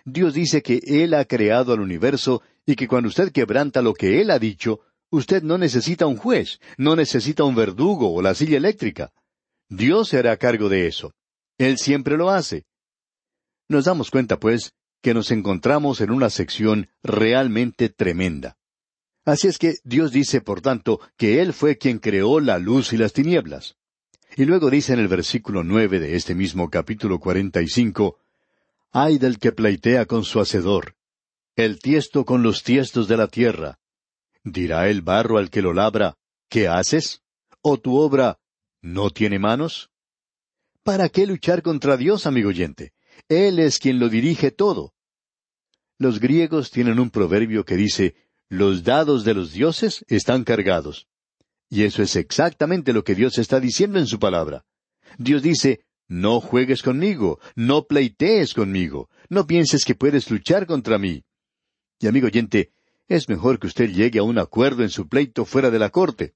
Dios 0.05 0.35
dice 0.35 0.63
que 0.63 0.81
Él 0.85 1.15
ha 1.15 1.25
creado 1.25 1.73
al 1.73 1.81
universo 1.81 2.43
y 2.65 2.77
que 2.77 2.89
cuando 2.89 3.09
usted 3.09 3.33
quebranta 3.33 3.83
lo 3.83 3.95
que 3.95 4.21
Él 4.21 4.31
ha 4.31 4.39
dicho, 4.39 4.81
usted 5.11 5.43
no 5.43 5.59
necesita 5.59 6.07
un 6.07 6.17
juez, 6.17 6.61
no 6.77 6.97
necesita 6.97 7.45
un 7.45 7.55
verdugo 7.55 8.13
o 8.13 8.23
la 8.23 8.35
silla 8.35 8.57
eléctrica. 8.57 9.13
Dios 9.69 10.09
se 10.09 10.19
hará 10.19 10.37
cargo 10.37 10.69
de 10.69 10.87
eso. 10.87 11.13
Él 11.59 11.79
siempre 11.79 12.17
lo 12.17 12.31
hace. 12.31 12.65
Nos 13.69 13.87
damos 13.87 14.11
cuenta, 14.11 14.39
pues, 14.39 14.75
que 15.03 15.15
nos 15.15 15.31
encontramos 15.31 16.01
en 16.01 16.11
una 16.11 16.31
sección 16.31 16.89
realmente 17.03 17.89
tremenda. 17.89 18.57
Así 19.27 19.49
es 19.49 19.59
que 19.59 19.75
Dios 19.83 20.13
dice, 20.13 20.41
por 20.41 20.61
tanto, 20.61 21.01
que 21.17 21.43
Él 21.43 21.53
fue 21.53 21.77
quien 21.77 21.99
creó 21.99 22.39
la 22.39 22.59
luz 22.59 22.93
y 22.93 22.97
las 22.97 23.13
tinieblas. 23.13 23.77
Y 24.37 24.45
luego 24.45 24.71
dice 24.71 24.93
en 24.93 25.01
el 25.01 25.09
versículo 25.09 25.65
nueve 25.65 25.99
de 25.99 26.15
este 26.15 26.37
mismo 26.37 26.71
capítulo 26.71 27.19
cuarenta 27.19 27.61
y 27.61 27.67
cinco, 27.67 28.19
Ay 28.93 29.19
del 29.19 29.39
que 29.41 29.51
pleitea 29.51 30.07
con 30.07 30.25
su 30.25 30.41
hacedor, 30.41 30.95
el 31.57 31.81
tiesto 31.81 32.25
con 32.25 32.45
los 32.45 32.63
tiestos 32.63 33.09
de 33.09 33.17
la 33.17 33.27
tierra. 33.27 33.81
Dirá 34.45 34.89
el 34.89 35.03
barro 35.03 35.39
al 35.39 35.51
que 35.51 35.61
lo 35.61 35.75
labra, 35.75 36.17
¿qué 36.49 36.69
haces? 36.69 37.23
¿O 37.63 37.79
tu 37.79 37.97
obra 37.97 38.39
no 38.81 39.11
tiene 39.11 39.41
manos? 39.41 39.91
¿Para 40.85 41.09
qué 41.09 41.27
luchar 41.27 41.63
contra 41.63 41.97
Dios, 41.97 42.27
amigo 42.27 42.51
oyente? 42.51 42.93
Él 43.29 43.59
es 43.59 43.81
quien 43.81 43.99
lo 43.99 44.09
dirige 44.09 44.53
todo. 44.53 44.95
Los 45.99 46.21
griegos 46.21 46.71
tienen 46.71 47.01
un 47.01 47.11
proverbio 47.11 47.65
que 47.65 47.75
dice, 47.75 48.15
los 48.49 48.85
dados 48.85 49.25
de 49.25 49.35
los 49.35 49.53
dioses 49.53 50.05
están 50.09 50.45
cargados. 50.45 51.09
Y 51.69 51.83
eso 51.83 52.03
es 52.03 52.17
exactamente 52.17 52.93
lo 52.93 53.03
que 53.03 53.15
Dios 53.15 53.39
está 53.39 53.59
diciendo 53.61 53.99
en 53.99 54.07
su 54.07 54.19
palabra. 54.19 54.65
Dios 55.19 55.43
dice, 55.43 55.81
no 56.09 56.41
juegues 56.41 56.83
conmigo, 56.83 57.41
no 57.57 57.87
pleitees 57.87 58.55
conmigo, 58.55 59.11
no 59.29 59.47
pienses 59.47 59.85
que 59.85 59.97
puedes 59.97 60.31
luchar 60.31 60.67
contra 60.67 60.99
mí. 60.99 61.25
Y 61.99 62.07
amigo 62.07 62.29
oyente, 62.29 62.71
es 63.09 63.29
mejor 63.29 63.59
que 63.59 63.67
usted 63.67 63.91
llegue 63.91 64.21
a 64.21 64.23
un 64.23 64.39
acuerdo 64.39 64.83
en 64.83 64.91
su 64.91 65.09
pleito 65.09 65.45
fuera 65.45 65.71
de 65.71 65.79
la 65.79 65.91
corte. 65.91 66.35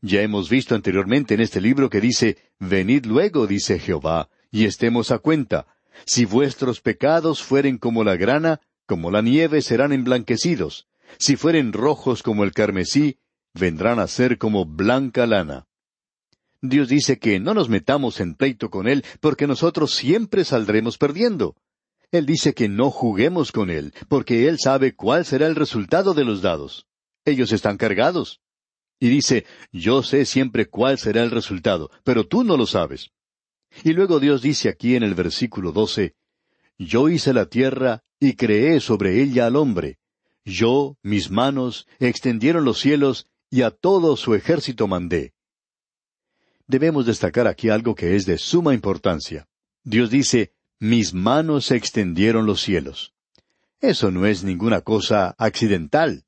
Ya 0.00 0.22
hemos 0.22 0.48
visto 0.48 0.74
anteriormente 0.74 1.34
en 1.34 1.40
este 1.40 1.60
libro 1.60 1.90
que 1.90 2.00
dice, 2.00 2.36
Venid 2.58 3.06
luego, 3.06 3.46
dice 3.46 3.78
Jehová, 3.78 4.28
y 4.50 4.64
estemos 4.64 5.10
a 5.10 5.18
cuenta. 5.18 5.66
Si 6.04 6.24
vuestros 6.24 6.80
pecados 6.80 7.42
fueren 7.42 7.78
como 7.78 8.04
la 8.04 8.16
grana, 8.16 8.60
como 8.86 9.10
la 9.10 9.22
nieve 9.22 9.60
serán 9.60 9.92
emblanquecidos. 9.92 10.88
Si 11.18 11.36
fueren 11.36 11.72
rojos 11.72 12.22
como 12.22 12.44
el 12.44 12.52
carmesí, 12.52 13.18
vendrán 13.54 13.98
a 13.98 14.06
ser 14.06 14.38
como 14.38 14.66
blanca 14.66 15.26
lana. 15.26 15.66
Dios 16.60 16.88
dice 16.88 17.18
que 17.18 17.38
no 17.38 17.54
nos 17.54 17.68
metamos 17.68 18.20
en 18.20 18.34
pleito 18.34 18.68
con 18.70 18.88
Él, 18.88 19.04
porque 19.20 19.46
nosotros 19.46 19.94
siempre 19.94 20.44
saldremos 20.44 20.98
perdiendo. 20.98 21.56
Él 22.10 22.26
dice 22.26 22.54
que 22.54 22.68
no 22.68 22.90
juguemos 22.90 23.52
con 23.52 23.70
Él, 23.70 23.94
porque 24.08 24.48
Él 24.48 24.58
sabe 24.58 24.94
cuál 24.94 25.24
será 25.24 25.46
el 25.46 25.54
resultado 25.54 26.14
de 26.14 26.24
los 26.24 26.42
dados. 26.42 26.86
Ellos 27.24 27.52
están 27.52 27.76
cargados. 27.76 28.40
Y 28.98 29.08
dice, 29.08 29.46
yo 29.70 30.02
sé 30.02 30.24
siempre 30.24 30.66
cuál 30.66 30.98
será 30.98 31.22
el 31.22 31.30
resultado, 31.30 31.90
pero 32.02 32.26
tú 32.26 32.42
no 32.42 32.56
lo 32.56 32.66
sabes. 32.66 33.10
Y 33.84 33.92
luego 33.92 34.18
Dios 34.18 34.42
dice 34.42 34.68
aquí 34.68 34.96
en 34.96 35.02
el 35.02 35.14
versículo 35.14 35.70
doce, 35.70 36.16
Yo 36.78 37.08
hice 37.08 37.32
la 37.32 37.46
tierra 37.46 38.02
y 38.18 38.34
creé 38.34 38.80
sobre 38.80 39.22
ella 39.22 39.46
al 39.46 39.56
hombre. 39.56 39.98
Yo, 40.48 40.96
mis 41.02 41.30
manos, 41.30 41.86
extendieron 42.00 42.64
los 42.64 42.80
cielos 42.80 43.26
y 43.50 43.62
a 43.62 43.70
todo 43.70 44.16
su 44.16 44.34
ejército 44.34 44.88
mandé. 44.88 45.34
Debemos 46.66 47.04
destacar 47.06 47.46
aquí 47.46 47.68
algo 47.68 47.94
que 47.94 48.16
es 48.16 48.24
de 48.24 48.38
suma 48.38 48.72
importancia. 48.72 49.46
Dios 49.84 50.10
dice, 50.10 50.52
mis 50.80 51.12
manos 51.12 51.70
extendieron 51.70 52.46
los 52.46 52.62
cielos. 52.62 53.12
Eso 53.80 54.10
no 54.10 54.26
es 54.26 54.42
ninguna 54.42 54.80
cosa 54.80 55.34
accidental. 55.38 56.24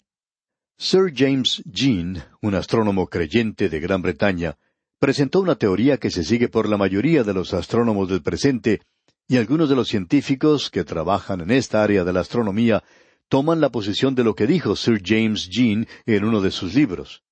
Sir 0.77 1.13
James 1.15 1.63
Jean, 1.65 2.23
un 2.43 2.55
astrónomo 2.55 3.09
creyente 3.09 3.69
de 3.69 3.81
Gran 3.81 4.03
Bretaña, 4.03 4.57
presentó 4.99 5.41
una 5.41 5.57
teoría 5.57 5.97
que 5.97 6.11
se 6.11 6.25
sigue 6.25 6.49
por 6.49 6.69
la 6.69 6.77
mayoría 6.77 7.25
de 7.25 7.35
los 7.35 7.55
astrónomos 7.55 8.09
del 8.09 8.23
presente, 8.23 8.83
y 9.29 9.37
algunos 9.37 9.69
de 9.69 9.77
los 9.77 9.89
científicos 9.89 10.71
que 10.71 10.85
trabajan 10.85 11.41
en 11.41 11.51
esta 11.51 11.83
área 11.83 12.05
de 12.05 12.13
la 12.13 12.21
astronomía 12.21 12.83
toman 13.31 13.61
la 13.61 13.71
posición 13.71 14.15
de 14.15 14.25
lo 14.25 14.35
que 14.35 14.47
dijo 14.47 14.77
Sir 14.77 15.01
James 15.03 15.49
Jean 15.49 15.87
en 16.05 16.25
uno 16.25 16.43
de 16.43 16.51
sus 16.51 16.75
libros, 16.75 17.23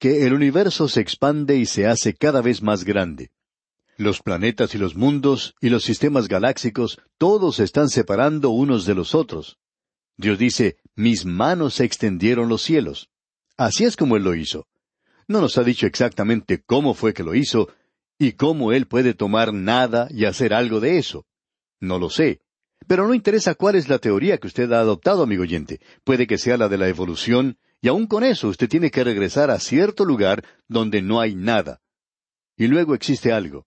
que 0.00 0.26
el 0.26 0.32
universo 0.32 0.88
se 0.88 1.00
expande 1.00 1.56
y 1.56 1.66
se 1.66 1.86
hace 1.86 2.14
cada 2.14 2.40
vez 2.40 2.62
más 2.62 2.84
grande. 2.84 3.30
Los 3.98 4.22
planetas 4.22 4.74
y 4.74 4.78
los 4.78 4.96
mundos 4.96 5.54
y 5.60 5.68
los 5.68 5.84
sistemas 5.84 6.26
galáxicos 6.26 6.98
todos 7.18 7.56
se 7.56 7.64
están 7.64 7.90
separando 7.90 8.50
unos 8.50 8.86
de 8.86 8.94
los 8.94 9.14
otros. 9.14 9.58
Dios 10.16 10.38
dice, 10.38 10.78
mis 10.94 11.26
manos 11.26 11.74
se 11.74 11.84
extendieron 11.84 12.48
los 12.48 12.62
cielos. 12.62 13.10
Así 13.58 13.84
es 13.84 13.96
como 13.96 14.16
Él 14.16 14.24
lo 14.24 14.34
hizo. 14.34 14.66
No 15.28 15.42
nos 15.42 15.58
ha 15.58 15.64
dicho 15.64 15.86
exactamente 15.86 16.62
cómo 16.64 16.94
fue 16.94 17.12
que 17.12 17.22
lo 17.22 17.34
hizo 17.34 17.68
y 18.18 18.32
cómo 18.32 18.72
Él 18.72 18.86
puede 18.86 19.12
tomar 19.12 19.52
nada 19.52 20.08
y 20.10 20.24
hacer 20.24 20.54
algo 20.54 20.80
de 20.80 20.96
eso. 20.96 21.26
No 21.78 21.98
lo 21.98 22.08
sé. 22.08 22.40
Pero 22.86 23.06
no 23.06 23.14
interesa 23.14 23.54
cuál 23.54 23.74
es 23.74 23.88
la 23.88 23.98
teoría 23.98 24.38
que 24.38 24.46
usted 24.46 24.70
ha 24.72 24.80
adoptado, 24.80 25.22
amigo 25.22 25.42
oyente. 25.42 25.80
Puede 26.04 26.26
que 26.26 26.38
sea 26.38 26.56
la 26.56 26.68
de 26.68 26.78
la 26.78 26.88
evolución, 26.88 27.58
y 27.80 27.88
aun 27.88 28.06
con 28.06 28.24
eso 28.24 28.48
usted 28.48 28.68
tiene 28.68 28.90
que 28.90 29.04
regresar 29.04 29.50
a 29.50 29.58
cierto 29.58 30.04
lugar 30.04 30.44
donde 30.68 31.02
no 31.02 31.20
hay 31.20 31.34
nada. 31.34 31.80
Y 32.56 32.68
luego 32.68 32.94
existe 32.94 33.32
algo. 33.32 33.66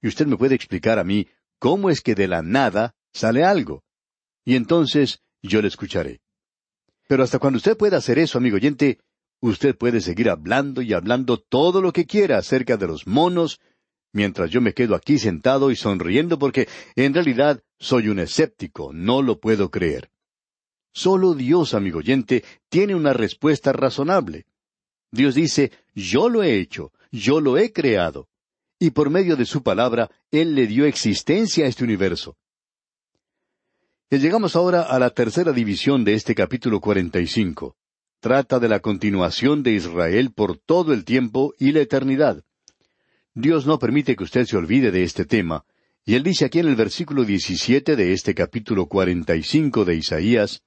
Y 0.00 0.08
usted 0.08 0.26
me 0.26 0.36
puede 0.36 0.54
explicar 0.54 0.98
a 0.98 1.04
mí 1.04 1.28
cómo 1.58 1.90
es 1.90 2.00
que 2.00 2.14
de 2.14 2.28
la 2.28 2.42
nada 2.42 2.94
sale 3.12 3.44
algo. 3.44 3.84
Y 4.44 4.56
entonces 4.56 5.20
yo 5.42 5.60
le 5.60 5.68
escucharé. 5.68 6.20
Pero 7.06 7.22
hasta 7.22 7.38
cuando 7.38 7.58
usted 7.58 7.76
pueda 7.76 7.98
hacer 7.98 8.18
eso, 8.18 8.38
amigo 8.38 8.56
oyente, 8.56 8.98
usted 9.40 9.76
puede 9.76 10.00
seguir 10.00 10.30
hablando 10.30 10.82
y 10.82 10.92
hablando 10.92 11.38
todo 11.38 11.80
lo 11.80 11.92
que 11.92 12.06
quiera 12.06 12.38
acerca 12.38 12.76
de 12.76 12.86
los 12.86 13.06
monos, 13.06 13.60
mientras 14.12 14.50
yo 14.50 14.60
me 14.60 14.74
quedo 14.74 14.94
aquí 14.94 15.18
sentado 15.18 15.70
y 15.70 15.76
sonriendo 15.76 16.38
porque 16.38 16.68
en 16.96 17.14
realidad 17.14 17.62
soy 17.78 18.08
un 18.08 18.18
escéptico, 18.18 18.92
no 18.92 19.22
lo 19.22 19.38
puedo 19.40 19.70
creer. 19.70 20.10
Solo 20.92 21.34
Dios, 21.34 21.74
amigo 21.74 21.98
oyente, 21.98 22.44
tiene 22.68 22.94
una 22.94 23.12
respuesta 23.12 23.72
razonable. 23.72 24.46
Dios 25.10 25.34
dice, 25.34 25.72
yo 25.94 26.28
lo 26.28 26.42
he 26.42 26.58
hecho, 26.58 26.92
yo 27.10 27.40
lo 27.40 27.58
he 27.58 27.72
creado 27.72 28.28
y 28.78 28.90
por 28.90 29.10
medio 29.10 29.36
de 29.36 29.44
su 29.44 29.62
palabra 29.62 30.10
Él 30.30 30.54
le 30.54 30.66
dio 30.66 30.86
existencia 30.86 31.64
a 31.64 31.68
este 31.68 31.84
universo. 31.84 32.36
Y 34.10 34.18
llegamos 34.18 34.56
ahora 34.56 34.82
a 34.82 34.98
la 34.98 35.10
tercera 35.10 35.52
división 35.52 36.04
de 36.04 36.14
este 36.14 36.34
capítulo 36.34 36.80
45. 36.80 37.76
Trata 38.20 38.58
de 38.58 38.68
la 38.68 38.80
continuación 38.80 39.62
de 39.62 39.72
Israel 39.72 40.32
por 40.32 40.56
todo 40.56 40.92
el 40.92 41.04
tiempo 41.04 41.54
y 41.58 41.72
la 41.72 41.80
eternidad. 41.80 42.42
Dios 43.40 43.66
no 43.66 43.78
permite 43.78 44.16
que 44.16 44.24
usted 44.24 44.46
se 44.46 44.56
olvide 44.56 44.90
de 44.90 45.04
este 45.04 45.24
tema, 45.24 45.64
y 46.04 46.16
él 46.16 46.24
dice 46.24 46.44
aquí 46.44 46.58
en 46.58 46.66
el 46.66 46.74
versículo 46.74 47.24
17 47.24 47.94
de 47.94 48.12
este 48.12 48.34
capítulo 48.34 48.86
45 48.86 49.84
de 49.84 49.94
Isaías, 49.94 50.64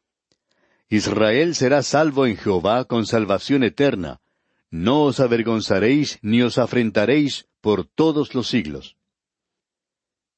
Israel 0.87 1.53
será 1.53 1.83
salvo 1.83 2.25
en 2.27 2.37
Jehová 2.37 2.85
con 2.85 3.05
salvación 3.05 3.65
eterna. 3.65 4.21
No 4.69 5.03
os 5.03 5.19
avergonzaréis 5.19 6.17
ni 6.21 6.43
os 6.43 6.57
afrentaréis 6.57 7.45
por 7.59 7.85
todos 7.85 8.33
los 8.35 8.47
siglos. 8.47 8.95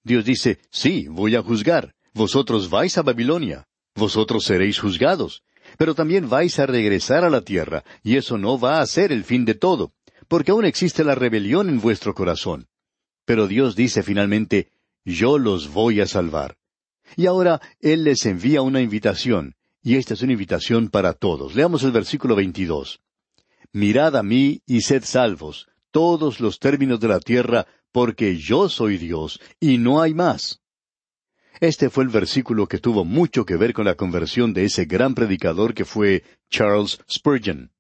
Dios 0.04 0.26
dice, 0.26 0.58
sí, 0.72 1.06
voy 1.08 1.36
a 1.36 1.44
juzgar. 1.44 1.94
Vosotros 2.16 2.68
vais 2.72 2.98
a 2.98 3.04
Babilonia. 3.04 3.68
Vosotros 3.94 4.46
seréis 4.46 4.80
juzgados. 4.80 5.44
Pero 5.78 5.94
también 5.94 6.28
vais 6.30 6.58
a 6.58 6.66
regresar 6.66 7.24
a 7.24 7.30
la 7.30 7.42
tierra, 7.42 7.84
y 8.02 8.18
eso 8.18 8.40
no 8.40 8.60
va 8.60 8.82
a 8.82 8.88
ser 8.88 9.12
el 9.12 9.24
fin 9.24 9.46
de 9.46 9.54
todo, 9.54 9.94
porque 10.28 10.52
aún 10.52 10.66
existe 10.66 11.04
la 11.04 11.16
rebelión 11.16 11.70
en 11.70 11.82
vuestro 11.82 12.14
corazón. 12.14 12.68
Pero 13.26 13.48
Dios 13.48 13.76
dice 13.76 14.04
finalmente, 14.04 14.70
yo 15.06 15.38
los 15.38 15.72
voy 15.72 16.02
a 16.02 16.08
salvar. 16.08 16.58
Y 17.16 17.26
ahora 17.26 17.62
Él 17.80 18.04
les 18.04 18.26
envía 18.26 18.62
una 18.62 18.82
invitación, 18.82 19.56
y 19.82 19.96
esta 19.96 20.14
es 20.14 20.22
una 20.22 20.34
invitación 20.34 20.90
para 20.90 21.14
todos. 21.14 21.56
Leamos 21.56 21.84
el 21.84 21.92
versículo 21.92 22.36
22. 22.36 23.02
Mirad 23.72 24.16
a 24.16 24.24
mí 24.24 24.62
y 24.66 24.82
sed 24.82 25.04
salvos, 25.04 25.68
todos 25.92 26.40
los 26.40 26.60
términos 26.60 27.00
de 27.00 27.08
la 27.08 27.20
tierra, 27.20 27.68
porque 27.92 28.38
yo 28.38 28.70
soy 28.70 28.98
Dios, 28.98 29.40
y 29.60 29.78
no 29.78 30.02
hay 30.02 30.14
más. 30.14 30.62
Este 31.60 31.90
fue 31.90 32.04
el 32.04 32.10
versículo 32.10 32.68
que 32.68 32.80
tuvo 32.80 33.06
mucho 33.06 33.46
que 33.46 33.58
ver 33.58 33.74
con 33.74 33.86
la 33.86 33.96
conversión 33.96 34.54
de 34.54 34.66
ese 34.66 34.86
gran 34.86 35.14
predicador 35.16 35.74
que 35.74 35.86
fue 35.86 36.24
Charles 36.50 37.00
Spurgeon. 37.10 37.73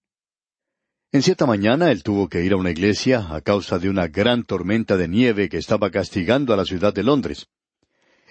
En 1.13 1.22
cierta 1.22 1.46
mañana 1.46 1.91
él 1.91 2.01
tuvo 2.01 2.27
que 2.27 2.43
ir 2.43 2.53
a 2.53 2.58
una 2.58 2.72
iglesia 2.72 3.27
a 3.29 3.39
causa 3.41 3.77
de 3.77 3.88
una 3.88 4.08
gran 4.08 4.41
tormenta 4.46 4.98
de 4.98 5.08
nieve 5.08 5.48
que 5.48 5.58
estaba 5.58 5.91
castigando 5.91 6.55
a 6.55 6.58
la 6.58 6.65
ciudad 6.65 6.91
de 6.91 7.03
Londres. 7.03 7.50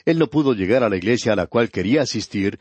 Él 0.04 0.18
no 0.18 0.26
pudo 0.26 0.52
llegar 0.52 0.82
a 0.82 0.88
la 0.88 0.96
iglesia 0.96 1.34
a 1.34 1.36
la 1.36 1.46
cual 1.46 1.70
quería 1.70 2.02
asistir, 2.02 2.58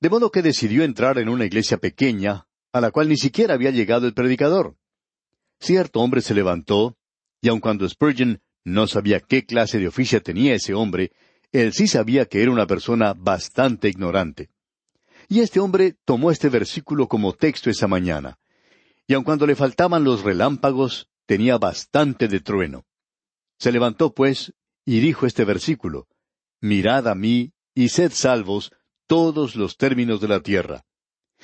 de 0.00 0.10
modo 0.10 0.30
que 0.30 0.42
decidió 0.42 0.84
entrar 0.84 1.18
en 1.18 1.28
una 1.28 1.44
iglesia 1.44 1.78
pequeña, 1.78 2.46
a 2.72 2.80
la 2.80 2.92
cual 2.92 3.08
ni 3.08 3.16
siquiera 3.16 3.54
había 3.54 3.72
llegado 3.72 4.06
el 4.06 4.14
predicador. 4.14 4.76
Cierto 5.58 5.98
hombre 5.98 6.20
se 6.20 6.34
levantó, 6.34 6.96
y 7.40 7.48
aun 7.48 7.58
cuando 7.58 7.88
Spurgeon 7.88 8.40
no 8.62 8.86
sabía 8.86 9.18
qué 9.18 9.44
clase 9.44 9.80
de 9.80 9.88
oficio 9.88 10.22
tenía 10.22 10.54
ese 10.54 10.72
hombre, 10.74 11.10
él 11.50 11.72
sí 11.72 11.88
sabía 11.88 12.26
que 12.26 12.42
era 12.42 12.52
una 12.52 12.68
persona 12.68 13.12
bastante 13.12 13.88
ignorante. 13.88 14.50
Y 15.28 15.40
este 15.40 15.58
hombre 15.58 15.96
tomó 16.04 16.30
este 16.30 16.48
versículo 16.48 17.08
como 17.08 17.32
texto 17.32 17.70
esa 17.70 17.88
mañana, 17.88 18.38
y 19.06 19.14
aun 19.14 19.24
cuando 19.24 19.46
le 19.46 19.56
faltaban 19.56 20.04
los 20.04 20.22
relámpagos, 20.22 21.08
tenía 21.26 21.58
bastante 21.58 22.28
de 22.28 22.40
trueno. 22.40 22.86
Se 23.58 23.72
levantó, 23.72 24.14
pues, 24.14 24.54
y 24.84 25.00
dijo 25.00 25.26
este 25.26 25.44
versículo, 25.44 26.08
Mirad 26.60 27.08
a 27.08 27.14
mí, 27.14 27.52
y 27.74 27.88
sed 27.88 28.12
salvos 28.12 28.72
todos 29.06 29.56
los 29.56 29.76
términos 29.76 30.20
de 30.20 30.28
la 30.28 30.40
tierra. 30.40 30.84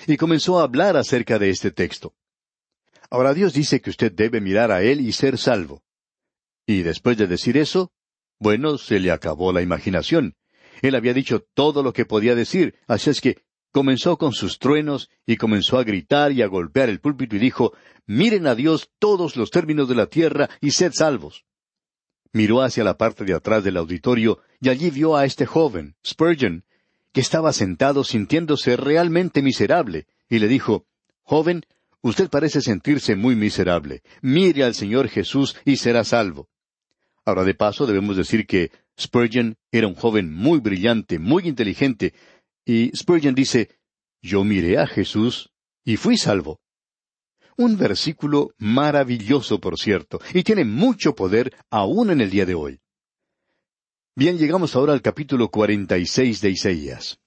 Y 0.07 0.17
comenzó 0.17 0.59
a 0.59 0.63
hablar 0.63 0.97
acerca 0.97 1.39
de 1.39 1.51
este 1.51 1.71
texto. 1.71 2.15
Ahora 3.11 3.35
Dios 3.35 3.53
dice 3.53 3.81
que 3.81 3.91
usted 3.91 4.13
debe 4.13 4.41
mirar 4.41 4.71
a 4.71 4.83
Él 4.83 5.01
y 5.01 5.13
ser 5.13 5.37
salvo. 5.37 5.83
Y 6.67 6.83
después 6.83 7.19
de 7.19 7.27
decir 7.27 7.57
eso, 7.57 7.93
bueno, 8.39 8.79
se 8.79 9.01
le 9.01 9.11
acabó 9.11 9.53
la 9.53 9.63
imaginación. 9.63 10.37
Él 10.81 10.95
había 10.95 11.13
dicho 11.13 11.41
todo 11.55 11.83
lo 11.83 11.93
que 11.93 12.07
podía 12.07 12.35
decir, 12.35 12.79
así 12.87 13.11
es 13.11 13.21
que 13.21 13.43
comenzó 13.73 14.17
con 14.17 14.33
sus 14.33 14.59
truenos 14.59 15.11
y 15.27 15.37
comenzó 15.37 15.79
a 15.79 15.85
gritar 15.85 16.33
y 16.33 16.43
a 16.43 16.47
golpear 16.47 16.89
el 16.89 17.01
púlpito 17.01 17.37
y 17.37 17.39
dijo, 17.39 17.73
Miren 18.07 18.47
a 18.47 18.55
Dios 18.55 18.91
todos 18.99 19.37
los 19.37 19.51
términos 19.51 19.89
de 19.89 19.95
la 19.95 20.07
tierra 20.07 20.51
y 20.61 20.73
sed 20.73 20.93
salvos. 20.93 21.45
Miró 22.33 22.63
hacia 22.63 22.85
la 22.85 22.97
parte 22.97 23.25
de 23.25 23.35
atrás 23.35 23.65
del 23.65 23.77
auditorio 23.77 24.41
y 24.61 24.69
allí 24.69 24.91
vio 24.91 25.17
a 25.17 25.25
este 25.25 25.47
joven, 25.47 25.97
Spurgeon, 26.07 26.65
que 27.13 27.21
estaba 27.21 27.53
sentado 27.53 28.05
sintiéndose 28.05 28.77
realmente 28.77 29.43
miserable, 29.43 30.07
y 30.29 30.39
le 30.39 30.49
dijo, 30.49 30.87
Joven, 31.23 31.65
usted 32.03 32.29
parece 32.29 32.61
sentirse 32.61 33.17
muy 33.17 33.35
miserable. 33.35 34.03
Mire 34.23 34.65
al 34.65 34.75
Señor 34.75 35.09
Jesús 35.09 35.57
y 35.65 35.77
será 35.77 36.05
salvo. 36.05 36.49
Ahora 37.25 37.45
de 37.45 37.55
paso 37.55 37.87
debemos 37.87 38.17
decir 38.17 38.47
que 38.47 38.71
Spurgeon 38.99 39.57
era 39.73 39.87
un 39.87 39.95
joven 39.95 40.33
muy 40.33 40.61
brillante, 40.61 41.19
muy 41.19 41.49
inteligente, 41.49 42.15
y 42.71 42.93
Spurgeon 42.95 43.35
dice, 43.35 43.69
Yo 44.23 44.45
miré 44.45 44.79
a 44.79 44.87
Jesús 44.87 45.51
y 45.85 45.97
fui 45.97 46.17
salvo. 46.17 46.61
Un 47.57 47.77
versículo 47.77 48.51
maravilloso, 48.59 49.61
por 49.61 49.77
cierto, 49.77 50.21
y 50.33 50.45
tiene 50.45 50.65
mucho 50.65 51.17
poder 51.17 51.53
aún 51.69 52.11
en 52.11 52.21
el 52.21 52.31
día 52.31 52.47
de 52.47 52.55
hoy. 52.55 52.81
Bien, 54.15 54.39
llegamos 54.39 54.77
ahora 54.77 54.93
al 54.93 55.03
capítulo 55.03 55.49
cuarenta 55.49 55.99
y 55.99 56.07
seis 56.07 56.41
de 56.43 56.51
Isaías. 56.51 57.19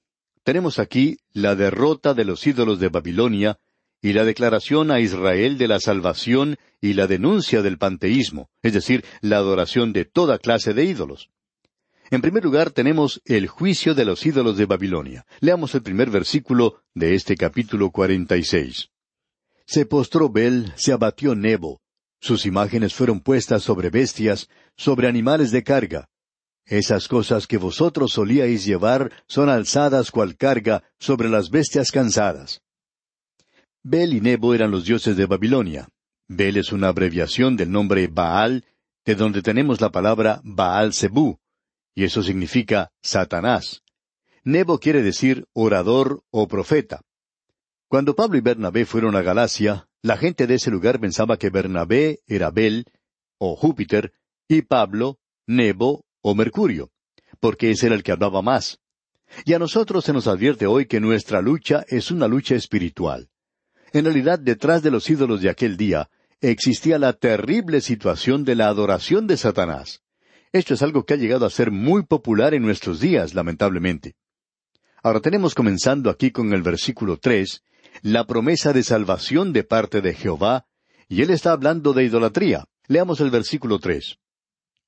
Tenemos 0.43 0.79
aquí 0.79 1.17
la 1.33 1.55
derrota 1.55 2.13
de 2.13 2.23
los 2.23 2.47
ídolos 2.47 2.79
de 2.79 2.87
Babilonia 2.87 3.59
y 4.01 4.13
la 4.13 4.23
declaración 4.23 4.91
a 4.91 5.01
Israel 5.01 5.57
de 5.57 5.67
la 5.67 5.81
salvación 5.81 6.55
y 6.79 6.93
la 6.93 7.07
denuncia 7.07 7.61
del 7.61 7.77
panteísmo, 7.77 8.49
es 8.61 8.71
decir, 8.71 9.03
la 9.19 9.37
adoración 9.37 9.91
de 9.91 10.05
toda 10.05 10.39
clase 10.39 10.73
de 10.73 10.85
ídolos. 10.85 11.29
En 12.09 12.21
primer 12.21 12.43
lugar 12.43 12.71
tenemos 12.71 13.21
el 13.25 13.47
juicio 13.47 13.95
de 13.95 14.05
los 14.05 14.25
ídolos 14.25 14.57
de 14.57 14.65
Babilonia. 14.65 15.25
Leamos 15.39 15.73
el 15.75 15.81
primer 15.81 16.09
versículo 16.09 16.81
de 16.93 17.15
este 17.15 17.35
capítulo 17.35 17.91
cuarenta 17.91 18.37
y 18.37 18.43
seis. 18.43 18.89
Se 19.65 19.85
postró 19.85 20.29
Bel, 20.29 20.73
se 20.75 20.91
abatió 20.91 21.35
Nebo. 21.35 21.81
Sus 22.19 22.45
imágenes 22.45 22.93
fueron 22.93 23.19
puestas 23.19 23.63
sobre 23.63 23.89
bestias, 23.89 24.49
sobre 24.75 25.07
animales 25.07 25.51
de 25.51 25.63
carga. 25.63 26.09
Esas 26.65 27.07
cosas 27.07 27.47
que 27.47 27.57
vosotros 27.57 28.13
solíais 28.13 28.65
llevar 28.65 29.11
son 29.27 29.49
alzadas 29.49 30.11
cual 30.11 30.37
carga 30.37 30.83
sobre 30.99 31.29
las 31.29 31.49
bestias 31.49 31.91
cansadas. 31.91 32.61
Bel 33.81 34.13
y 34.13 34.21
Nebo 34.21 34.53
eran 34.53 34.71
los 34.71 34.85
dioses 34.85 35.17
de 35.17 35.25
Babilonia. 35.25 35.89
Bel 36.29 36.55
es 36.57 36.71
una 36.71 36.87
abreviación 36.87 37.57
del 37.57 37.71
nombre 37.71 38.07
Baal, 38.07 38.63
de 39.05 39.15
donde 39.15 39.41
tenemos 39.41 39.81
la 39.81 39.91
palabra 39.91 40.39
Baal 40.45 40.93
Zebú, 40.93 41.37
y 41.95 42.03
eso 42.03 42.23
significa 42.23 42.91
Satanás. 43.01 43.83
Nebo 44.43 44.79
quiere 44.79 45.01
decir 45.01 45.47
orador 45.53 46.23
o 46.31 46.47
profeta. 46.47 47.01
Cuando 47.87 48.15
Pablo 48.15 48.37
y 48.37 48.41
Bernabé 48.41 48.85
fueron 48.85 49.15
a 49.15 49.21
Galacia, 49.21 49.87
la 50.01 50.17
gente 50.17 50.47
de 50.47 50.55
ese 50.55 50.71
lugar 50.71 50.99
pensaba 50.99 51.37
que 51.37 51.49
Bernabé 51.49 52.19
era 52.27 52.49
Bel, 52.51 52.85
o 53.37 53.55
Júpiter, 53.55 54.13
y 54.47 54.63
Pablo, 54.63 55.19
Nebo 55.47 56.05
o 56.21 56.35
Mercurio, 56.35 56.91
porque 57.39 57.71
ese 57.71 57.87
era 57.87 57.95
el 57.95 58.03
que 58.03 58.11
hablaba 58.11 58.41
más. 58.41 58.79
Y 59.45 59.53
a 59.53 59.59
nosotros 59.59 60.05
se 60.05 60.13
nos 60.13 60.27
advierte 60.27 60.65
hoy 60.65 60.85
que 60.85 60.99
nuestra 60.99 61.41
lucha 61.41 61.85
es 61.87 62.11
una 62.11 62.27
lucha 62.27 62.55
espiritual. 62.55 63.29
En 63.91 64.05
realidad, 64.05 64.39
detrás 64.39 64.83
de 64.83 64.91
los 64.91 65.09
ídolos 65.09 65.41
de 65.41 65.49
aquel 65.49 65.77
día 65.77 66.09
existía 66.41 66.99
la 66.99 67.13
terrible 67.13 67.79
situación 67.79 68.43
de 68.43 68.55
la 68.55 68.67
adoración 68.67 69.27
de 69.27 69.37
Satanás. 69.37 70.01
Esto 70.53 70.75
es 70.75 70.83
algo 70.83 71.03
que 71.03 71.15
ha 71.15 71.17
llegado 71.17 71.47
a 71.47 71.49
ser 71.49 71.71
muy 71.71 72.03
popular 72.03 72.53
en 72.53 72.61
nuestros 72.61 72.99
días, 72.99 73.33
lamentablemente. 73.33 74.13
Ahora 75.01 75.19
tenemos 75.19 75.55
comenzando 75.55 76.11
aquí 76.11 76.29
con 76.29 76.53
el 76.53 76.61
versículo 76.61 77.17
tres, 77.17 77.63
la 78.03 78.25
promesa 78.27 78.71
de 78.71 78.83
salvación 78.83 79.51
de 79.51 79.63
parte 79.63 80.01
de 80.01 80.13
Jehová, 80.13 80.67
y 81.09 81.23
él 81.23 81.31
está 81.31 81.53
hablando 81.53 81.93
de 81.93 82.05
idolatría. 82.05 82.65
Leamos 82.87 83.19
el 83.19 83.31
versículo 83.31 83.79
tres. 83.79 84.19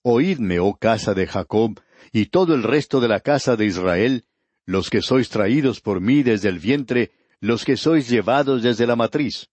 Oídme, 0.04 0.60
oh 0.60 0.76
casa 0.76 1.16
de 1.16 1.26
Jacob, 1.26 1.82
y 2.12 2.28
todo 2.28 2.54
el 2.54 2.62
resto 2.62 3.00
de 3.00 3.08
la 3.08 3.22
casa 3.22 3.56
de 3.56 3.66
Israel, 3.66 4.26
los 4.68 4.92
que 4.92 5.02
sois 5.02 5.30
traídos 5.30 5.82
por 5.82 6.00
mí 6.00 6.22
desde 6.22 6.50
el 6.50 6.60
vientre, 6.60 7.12
los 7.40 7.66
que 7.66 7.76
sois 7.76 8.08
llevados 8.08 8.62
desde 8.62 8.86
la 8.86 8.96
matriz. 8.96 9.50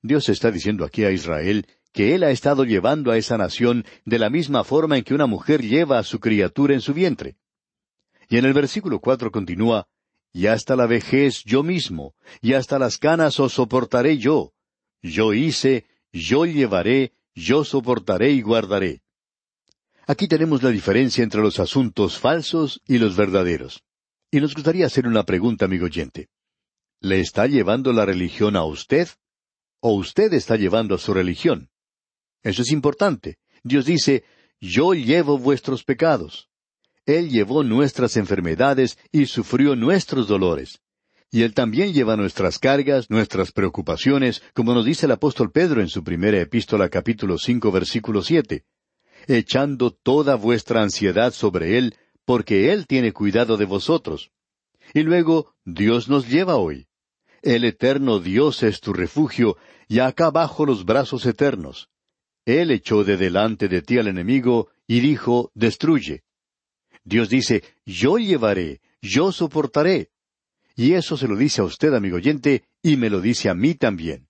Dios 0.00 0.30
está 0.30 0.50
diciendo 0.50 0.86
aquí 0.86 1.04
a 1.04 1.10
Israel 1.10 1.66
que 1.92 2.14
Él 2.14 2.24
ha 2.24 2.30
estado 2.30 2.64
llevando 2.64 3.10
a 3.10 3.18
esa 3.18 3.36
nación 3.36 3.84
de 4.04 4.18
la 4.18 4.30
misma 4.30 4.64
forma 4.64 4.96
en 4.96 5.04
que 5.04 5.14
una 5.14 5.26
mujer 5.26 5.62
lleva 5.62 5.98
a 5.98 6.02
su 6.02 6.20
criatura 6.20 6.74
en 6.74 6.80
su 6.80 6.94
vientre. 6.94 7.36
Y 8.28 8.38
en 8.38 8.46
el 8.46 8.54
versículo 8.54 9.00
cuatro 9.00 9.30
continúa, 9.30 9.86
Y 10.32 10.46
hasta 10.46 10.76
la 10.76 10.86
vejez 10.86 11.44
yo 11.44 11.62
mismo, 11.62 12.14
y 12.40 12.54
hasta 12.54 12.78
las 12.78 12.96
canas 12.96 13.38
os 13.38 13.52
soportaré 13.52 14.16
yo. 14.16 14.54
Yo 15.02 15.34
hice, 15.34 15.84
yo 16.10 16.46
llevaré, 16.46 17.12
yo 17.34 17.64
soportaré 17.64 18.30
y 18.30 18.40
guardaré. 18.40 19.02
Aquí 20.06 20.28
tenemos 20.28 20.62
la 20.62 20.70
diferencia 20.70 21.22
entre 21.22 21.42
los 21.42 21.60
asuntos 21.60 22.18
falsos 22.18 22.80
y 22.86 22.98
los 22.98 23.14
verdaderos. 23.16 23.84
Y 24.30 24.40
nos 24.40 24.54
gustaría 24.54 24.86
hacer 24.86 25.06
una 25.06 25.24
pregunta, 25.24 25.66
amigo 25.66 25.84
oyente. 25.84 26.30
¿Le 27.00 27.20
está 27.20 27.46
llevando 27.46 27.92
la 27.92 28.06
religión 28.06 28.56
a 28.56 28.64
usted? 28.64 29.08
¿O 29.80 29.92
usted 29.92 30.32
está 30.32 30.56
llevando 30.56 30.94
a 30.94 30.98
su 30.98 31.12
religión? 31.12 31.68
Eso 32.42 32.62
es 32.62 32.70
importante. 32.70 33.38
Dios 33.62 33.84
dice, 33.84 34.24
yo 34.60 34.94
llevo 34.94 35.38
vuestros 35.38 35.84
pecados. 35.84 36.48
Él 37.06 37.30
llevó 37.30 37.64
nuestras 37.64 38.16
enfermedades 38.16 38.98
y 39.10 39.26
sufrió 39.26 39.74
nuestros 39.74 40.28
dolores. 40.28 40.80
Y 41.30 41.42
Él 41.42 41.54
también 41.54 41.92
lleva 41.92 42.16
nuestras 42.16 42.58
cargas, 42.58 43.08
nuestras 43.08 43.52
preocupaciones, 43.52 44.42
como 44.54 44.74
nos 44.74 44.84
dice 44.84 45.06
el 45.06 45.12
apóstol 45.12 45.50
Pedro 45.50 45.80
en 45.80 45.88
su 45.88 46.04
primera 46.04 46.38
epístola 46.38 46.88
capítulo 46.90 47.38
cinco 47.38 47.72
versículo 47.72 48.22
siete, 48.22 48.64
echando 49.26 49.90
toda 49.90 50.36
vuestra 50.36 50.82
ansiedad 50.82 51.32
sobre 51.32 51.78
Él, 51.78 51.96
porque 52.24 52.72
Él 52.72 52.86
tiene 52.86 53.12
cuidado 53.12 53.56
de 53.56 53.64
vosotros. 53.64 54.30
Y 54.94 55.02
luego, 55.02 55.54
Dios 55.64 56.08
nos 56.08 56.28
lleva 56.28 56.56
hoy. 56.56 56.86
El 57.40 57.64
eterno 57.64 58.20
Dios 58.20 58.62
es 58.62 58.80
tu 58.80 58.92
refugio, 58.92 59.56
y 59.88 60.00
acá 60.00 60.30
bajo 60.30 60.66
los 60.66 60.84
brazos 60.84 61.26
eternos. 61.26 61.88
Él 62.44 62.70
echó 62.70 63.04
de 63.04 63.16
delante 63.16 63.68
de 63.68 63.82
ti 63.82 63.98
al 63.98 64.08
enemigo, 64.08 64.70
y 64.86 65.00
dijo, 65.00 65.50
destruye. 65.54 66.24
Dios 67.04 67.28
dice, 67.28 67.62
yo 67.84 68.18
llevaré, 68.18 68.80
yo 69.00 69.32
soportaré. 69.32 70.10
Y 70.74 70.94
eso 70.94 71.16
se 71.16 71.28
lo 71.28 71.36
dice 71.36 71.60
a 71.60 71.64
usted, 71.64 71.94
amigo 71.94 72.16
oyente, 72.16 72.64
y 72.82 72.96
me 72.96 73.10
lo 73.10 73.20
dice 73.20 73.48
a 73.48 73.54
mí 73.54 73.74
también. 73.74 74.28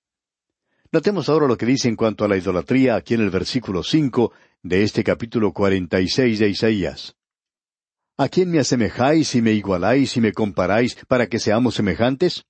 Notemos 0.90 1.28
ahora 1.28 1.46
lo 1.46 1.56
que 1.56 1.66
dice 1.66 1.88
en 1.88 1.96
cuanto 1.96 2.24
a 2.24 2.28
la 2.28 2.36
idolatría 2.36 2.96
aquí 2.96 3.14
en 3.14 3.22
el 3.22 3.30
versículo 3.30 3.82
cinco 3.82 4.32
de 4.62 4.82
este 4.82 5.02
capítulo 5.02 5.52
cuarenta 5.52 6.00
y 6.00 6.08
seis 6.08 6.38
de 6.38 6.50
Isaías. 6.50 7.16
¿A 8.18 8.28
quién 8.28 8.50
me 8.50 8.58
asemejáis 8.58 9.34
y 9.34 9.40
me 9.40 9.52
igualáis 9.52 10.16
y 10.16 10.20
me 10.20 10.32
comparáis 10.32 10.96
para 11.08 11.28
que 11.28 11.38
seamos 11.38 11.76
semejantes? 11.76 12.44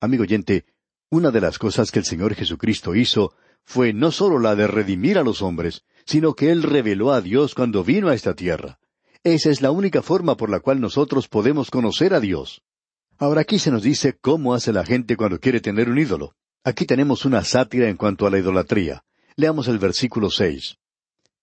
Amigo 0.00 0.24
oyente, 0.24 0.64
una 1.08 1.30
de 1.30 1.40
las 1.40 1.58
cosas 1.58 1.92
que 1.92 2.00
el 2.00 2.04
Señor 2.04 2.34
Jesucristo 2.34 2.96
hizo 2.96 3.34
fue 3.64 3.92
no 3.92 4.10
sólo 4.10 4.38
la 4.38 4.54
de 4.54 4.66
redimir 4.66 5.18
a 5.18 5.22
los 5.22 5.42
hombres, 5.42 5.84
sino 6.04 6.34
que 6.34 6.50
Él 6.50 6.62
reveló 6.62 7.12
a 7.12 7.20
Dios 7.20 7.54
cuando 7.54 7.84
vino 7.84 8.08
a 8.08 8.14
esta 8.14 8.34
tierra. 8.34 8.78
Esa 9.24 9.50
es 9.50 9.62
la 9.62 9.70
única 9.70 10.02
forma 10.02 10.36
por 10.36 10.50
la 10.50 10.60
cual 10.60 10.80
nosotros 10.80 11.28
podemos 11.28 11.70
conocer 11.70 12.12
a 12.12 12.20
Dios. 12.20 12.62
Ahora 13.18 13.42
aquí 13.42 13.58
se 13.58 13.70
nos 13.70 13.82
dice 13.82 14.18
cómo 14.20 14.52
hace 14.52 14.72
la 14.72 14.84
gente 14.84 15.16
cuando 15.16 15.38
quiere 15.38 15.60
tener 15.60 15.88
un 15.88 15.98
ídolo. 15.98 16.34
Aquí 16.64 16.86
tenemos 16.86 17.24
una 17.24 17.44
sátira 17.44 17.88
en 17.88 17.96
cuanto 17.96 18.26
a 18.26 18.30
la 18.30 18.38
idolatría. 18.38 19.04
Leamos 19.36 19.68
el 19.68 19.78
versículo 19.78 20.30
seis. 20.30 20.76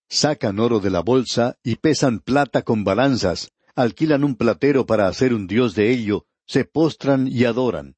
Sacan 0.08 0.58
oro 0.58 0.80
de 0.80 0.90
la 0.90 1.00
bolsa 1.00 1.56
y 1.62 1.76
pesan 1.76 2.20
plata 2.20 2.62
con 2.62 2.84
balanzas, 2.84 3.50
alquilan 3.74 4.24
un 4.24 4.36
platero 4.36 4.84
para 4.84 5.08
hacer 5.08 5.32
un 5.32 5.46
dios 5.46 5.74
de 5.74 5.90
ello, 5.90 6.26
se 6.46 6.64
postran 6.64 7.28
y 7.28 7.44
adoran. 7.44 7.96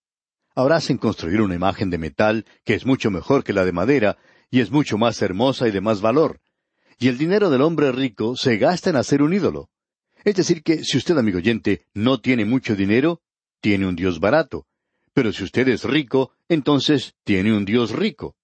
Ahora 0.55 0.77
hacen 0.77 0.99
construir 0.99 1.41
una 1.41 1.55
imagen 1.55 1.91
de 1.91 1.99
metal 1.99 2.45
que 2.65 2.75
es 2.75 2.85
mucho 2.85 3.11
mejor 3.11 3.43
que 3.45 3.53
la 3.53 3.65
de 3.65 3.73
madera 3.73 4.19
y 4.51 4.61
es 4.61 4.71
mucho 4.71 4.99
más 4.99 5.23
hermosa 5.23 5.67
y 5.67 5.71
de 5.71 5.81
más 5.81 6.01
valor. 6.01 6.41
Y 6.99 7.09
el 7.09 7.17
dinero 7.19 7.51
del 7.51 7.63
hombre 7.63 7.91
rico 7.91 8.37
se 8.37 8.59
gasta 8.59 8.91
en 8.91 8.97
hacer 8.97 9.23
un 9.23 9.33
ídolo. 9.33 9.71
Es 10.25 10.37
decir, 10.37 10.63
que 10.63 10.85
si 10.85 10.99
usted, 10.99 11.17
amigo 11.17 11.39
oyente, 11.39 11.87
no 11.95 12.21
tiene 12.21 12.45
mucho 12.45 12.77
dinero, 12.77 13.23
tiene 13.61 13.87
un 13.87 13.97
Dios 13.97 14.21
barato. 14.21 14.67
Pero 15.15 15.33
si 15.33 15.43
usted 15.45 15.69
es 15.69 15.85
rico, 15.85 16.33
entonces 16.49 17.15
tiene 17.25 17.57
un 17.57 17.65
Dios 17.65 17.91
rico. 17.91 18.37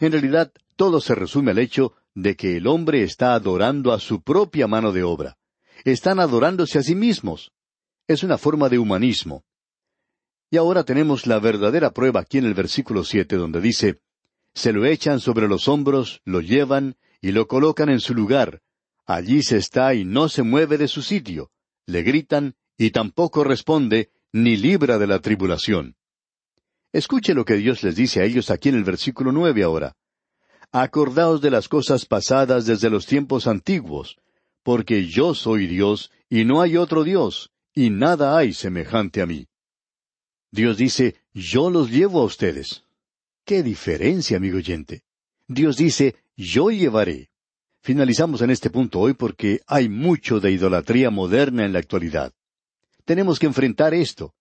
En 0.00 0.12
realidad, 0.12 0.52
todo 0.76 1.00
se 1.00 1.14
resume 1.14 1.52
al 1.52 1.58
hecho 1.58 1.92
de 2.14 2.34
que 2.34 2.56
el 2.56 2.66
hombre 2.66 3.02
está 3.02 3.34
adorando 3.34 3.92
a 3.92 4.00
su 4.00 4.22
propia 4.22 4.66
mano 4.66 4.92
de 4.92 5.02
obra. 5.02 5.36
Están 5.84 6.18
adorándose 6.18 6.78
a 6.78 6.82
sí 6.82 6.94
mismos. 6.94 7.52
Es 8.08 8.22
una 8.22 8.38
forma 8.38 8.68
de 8.68 8.78
humanismo. 8.78 9.44
Y 10.52 10.58
ahora 10.58 10.84
tenemos 10.84 11.26
la 11.26 11.40
verdadera 11.40 11.90
prueba 11.90 12.20
aquí 12.20 12.38
en 12.38 12.44
el 12.44 12.54
versículo 12.54 13.02
siete, 13.02 13.36
donde 13.36 13.60
dice 13.60 14.02
Se 14.54 14.72
lo 14.72 14.84
echan 14.84 15.18
sobre 15.18 15.48
los 15.48 15.66
hombros, 15.66 16.20
lo 16.26 16.42
llevan 16.42 16.94
y 17.20 17.32
lo 17.32 17.48
colocan 17.48 17.88
en 17.88 18.00
su 18.00 18.14
lugar, 18.14 18.60
Allí 19.06 19.42
se 19.42 19.56
está 19.56 19.94
y 19.94 20.04
no 20.04 20.28
se 20.28 20.42
mueve 20.42 20.78
de 20.78 20.88
su 20.88 21.02
sitio. 21.02 21.50
Le 21.86 22.02
gritan 22.02 22.54
y 22.78 22.90
tampoco 22.90 23.44
responde 23.44 24.10
ni 24.32 24.56
libra 24.56 24.98
de 24.98 25.06
la 25.06 25.20
tribulación. 25.20 25.96
Escuche 26.92 27.34
lo 27.34 27.44
que 27.44 27.54
Dios 27.54 27.82
les 27.82 27.96
dice 27.96 28.20
a 28.20 28.24
ellos 28.24 28.50
aquí 28.50 28.68
en 28.68 28.76
el 28.76 28.84
versículo 28.84 29.32
nueve 29.32 29.62
ahora. 29.62 29.96
Acordaos 30.70 31.40
de 31.40 31.50
las 31.50 31.68
cosas 31.68 32.06
pasadas 32.06 32.66
desde 32.66 32.90
los 32.90 33.06
tiempos 33.06 33.46
antiguos, 33.46 34.18
porque 34.62 35.06
yo 35.06 35.34
soy 35.34 35.66
Dios 35.66 36.10
y 36.28 36.44
no 36.44 36.60
hay 36.60 36.76
otro 36.76 37.04
Dios, 37.04 37.50
y 37.74 37.90
nada 37.90 38.36
hay 38.36 38.52
semejante 38.52 39.20
a 39.20 39.26
mí. 39.26 39.48
Dios 40.52 40.76
dice, 40.76 41.16
yo 41.32 41.70
los 41.70 41.90
llevo 41.90 42.20
a 42.20 42.24
ustedes. 42.24 42.84
¿Qué 43.46 43.62
diferencia, 43.62 44.36
amigo 44.36 44.58
oyente? 44.58 45.02
Dios 45.48 45.78
dice, 45.78 46.14
yo 46.36 46.70
llevaré. 46.70 47.30
Finalizamos 47.80 48.42
en 48.42 48.50
este 48.50 48.68
punto 48.68 49.00
hoy 49.00 49.14
porque 49.14 49.60
hay 49.66 49.88
mucho 49.88 50.40
de 50.40 50.52
idolatría 50.52 51.10
moderna 51.10 51.64
en 51.64 51.72
la 51.72 51.78
actualidad. 51.78 52.34
Tenemos 53.06 53.38
que 53.38 53.46
enfrentar 53.46 53.94
esto. 53.94 54.34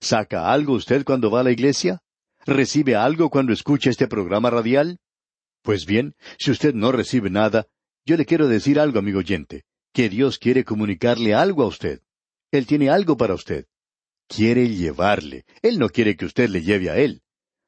¿Saca 0.00 0.50
algo 0.50 0.72
usted 0.72 1.04
cuando 1.04 1.30
va 1.30 1.40
a 1.40 1.44
la 1.44 1.52
iglesia? 1.52 2.00
¿Recibe 2.46 2.96
algo 2.96 3.28
cuando 3.28 3.52
escucha 3.52 3.90
este 3.90 4.08
programa 4.08 4.48
radial? 4.48 4.98
Pues 5.60 5.84
bien, 5.84 6.16
si 6.38 6.50
usted 6.50 6.74
no 6.74 6.92
recibe 6.92 7.28
nada, 7.28 7.68
yo 8.06 8.16
le 8.16 8.24
quiero 8.24 8.48
decir 8.48 8.80
algo, 8.80 8.98
amigo 8.98 9.18
oyente, 9.18 9.64
que 9.92 10.08
Dios 10.08 10.38
quiere 10.38 10.64
comunicarle 10.64 11.34
algo 11.34 11.62
a 11.62 11.66
usted. 11.66 12.00
Él 12.50 12.66
tiene 12.66 12.88
algo 12.88 13.16
para 13.16 13.34
usted. 13.34 13.66
Quiere 14.34 14.66
llevarle. 14.66 15.44
Él 15.60 15.78
no 15.78 15.90
quiere 15.90 16.16
que 16.16 16.24
usted 16.24 16.48
le 16.48 16.62
lleve 16.62 16.88
a 16.88 16.96
Él. 16.96 17.20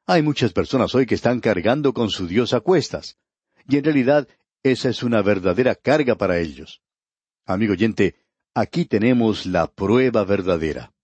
Hay 0.06 0.22
muchas 0.22 0.54
personas 0.54 0.94
hoy 0.94 1.04
que 1.04 1.14
están 1.14 1.40
cargando 1.40 1.92
con 1.92 2.08
su 2.08 2.26
Dios 2.26 2.54
a 2.54 2.60
cuestas. 2.60 3.18
Y 3.68 3.76
en 3.76 3.84
realidad 3.84 4.28
esa 4.62 4.88
es 4.88 5.02
una 5.02 5.20
verdadera 5.20 5.74
carga 5.74 6.14
para 6.14 6.38
ellos. 6.38 6.80
Amigo 7.44 7.74
oyente, 7.74 8.14
aquí 8.54 8.86
tenemos 8.86 9.44
la 9.44 9.66
prueba 9.66 10.24
verdadera. 10.24 10.94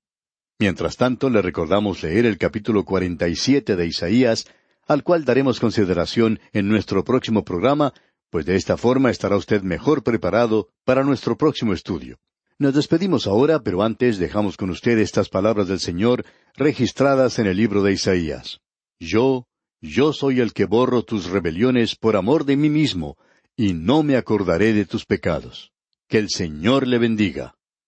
Mientras 0.58 0.96
tanto, 0.96 1.28
le 1.28 1.42
recordamos 1.42 2.02
leer 2.02 2.24
el 2.24 2.38
capítulo 2.38 2.86
47 2.86 3.76
de 3.76 3.86
Isaías, 3.86 4.46
al 4.86 5.02
cual 5.02 5.26
daremos 5.26 5.60
consideración 5.60 6.40
en 6.54 6.68
nuestro 6.68 7.04
próximo 7.04 7.44
programa, 7.44 7.92
pues 8.30 8.46
de 8.46 8.56
esta 8.56 8.78
forma 8.78 9.10
estará 9.10 9.36
usted 9.36 9.60
mejor 9.60 10.02
preparado 10.04 10.70
para 10.84 11.04
nuestro 11.04 11.36
próximo 11.36 11.74
estudio. 11.74 12.18
Nos 12.60 12.74
despedimos 12.74 13.26
ahora, 13.26 13.62
pero 13.62 13.82
antes 13.82 14.18
dejamos 14.18 14.58
con 14.58 14.68
usted 14.68 14.98
estas 14.98 15.30
palabras 15.30 15.66
del 15.68 15.80
Señor 15.80 16.26
registradas 16.56 17.38
en 17.38 17.46
el 17.46 17.56
libro 17.56 17.82
de 17.82 17.94
Isaías. 17.94 18.60
Yo, 19.00 19.46
yo 19.80 20.12
soy 20.12 20.40
el 20.40 20.52
que 20.52 20.66
borro 20.66 21.02
tus 21.02 21.30
rebeliones 21.30 21.96
por 21.96 22.16
amor 22.16 22.44
de 22.44 22.58
mí 22.58 22.68
mismo, 22.68 23.16
y 23.56 23.72
no 23.72 24.02
me 24.02 24.16
acordaré 24.16 24.74
de 24.74 24.84
tus 24.84 25.06
pecados. 25.06 25.72
Que 26.06 26.18
el 26.18 26.28
Señor 26.28 26.86
le 26.86 26.98
bendiga. 26.98 27.54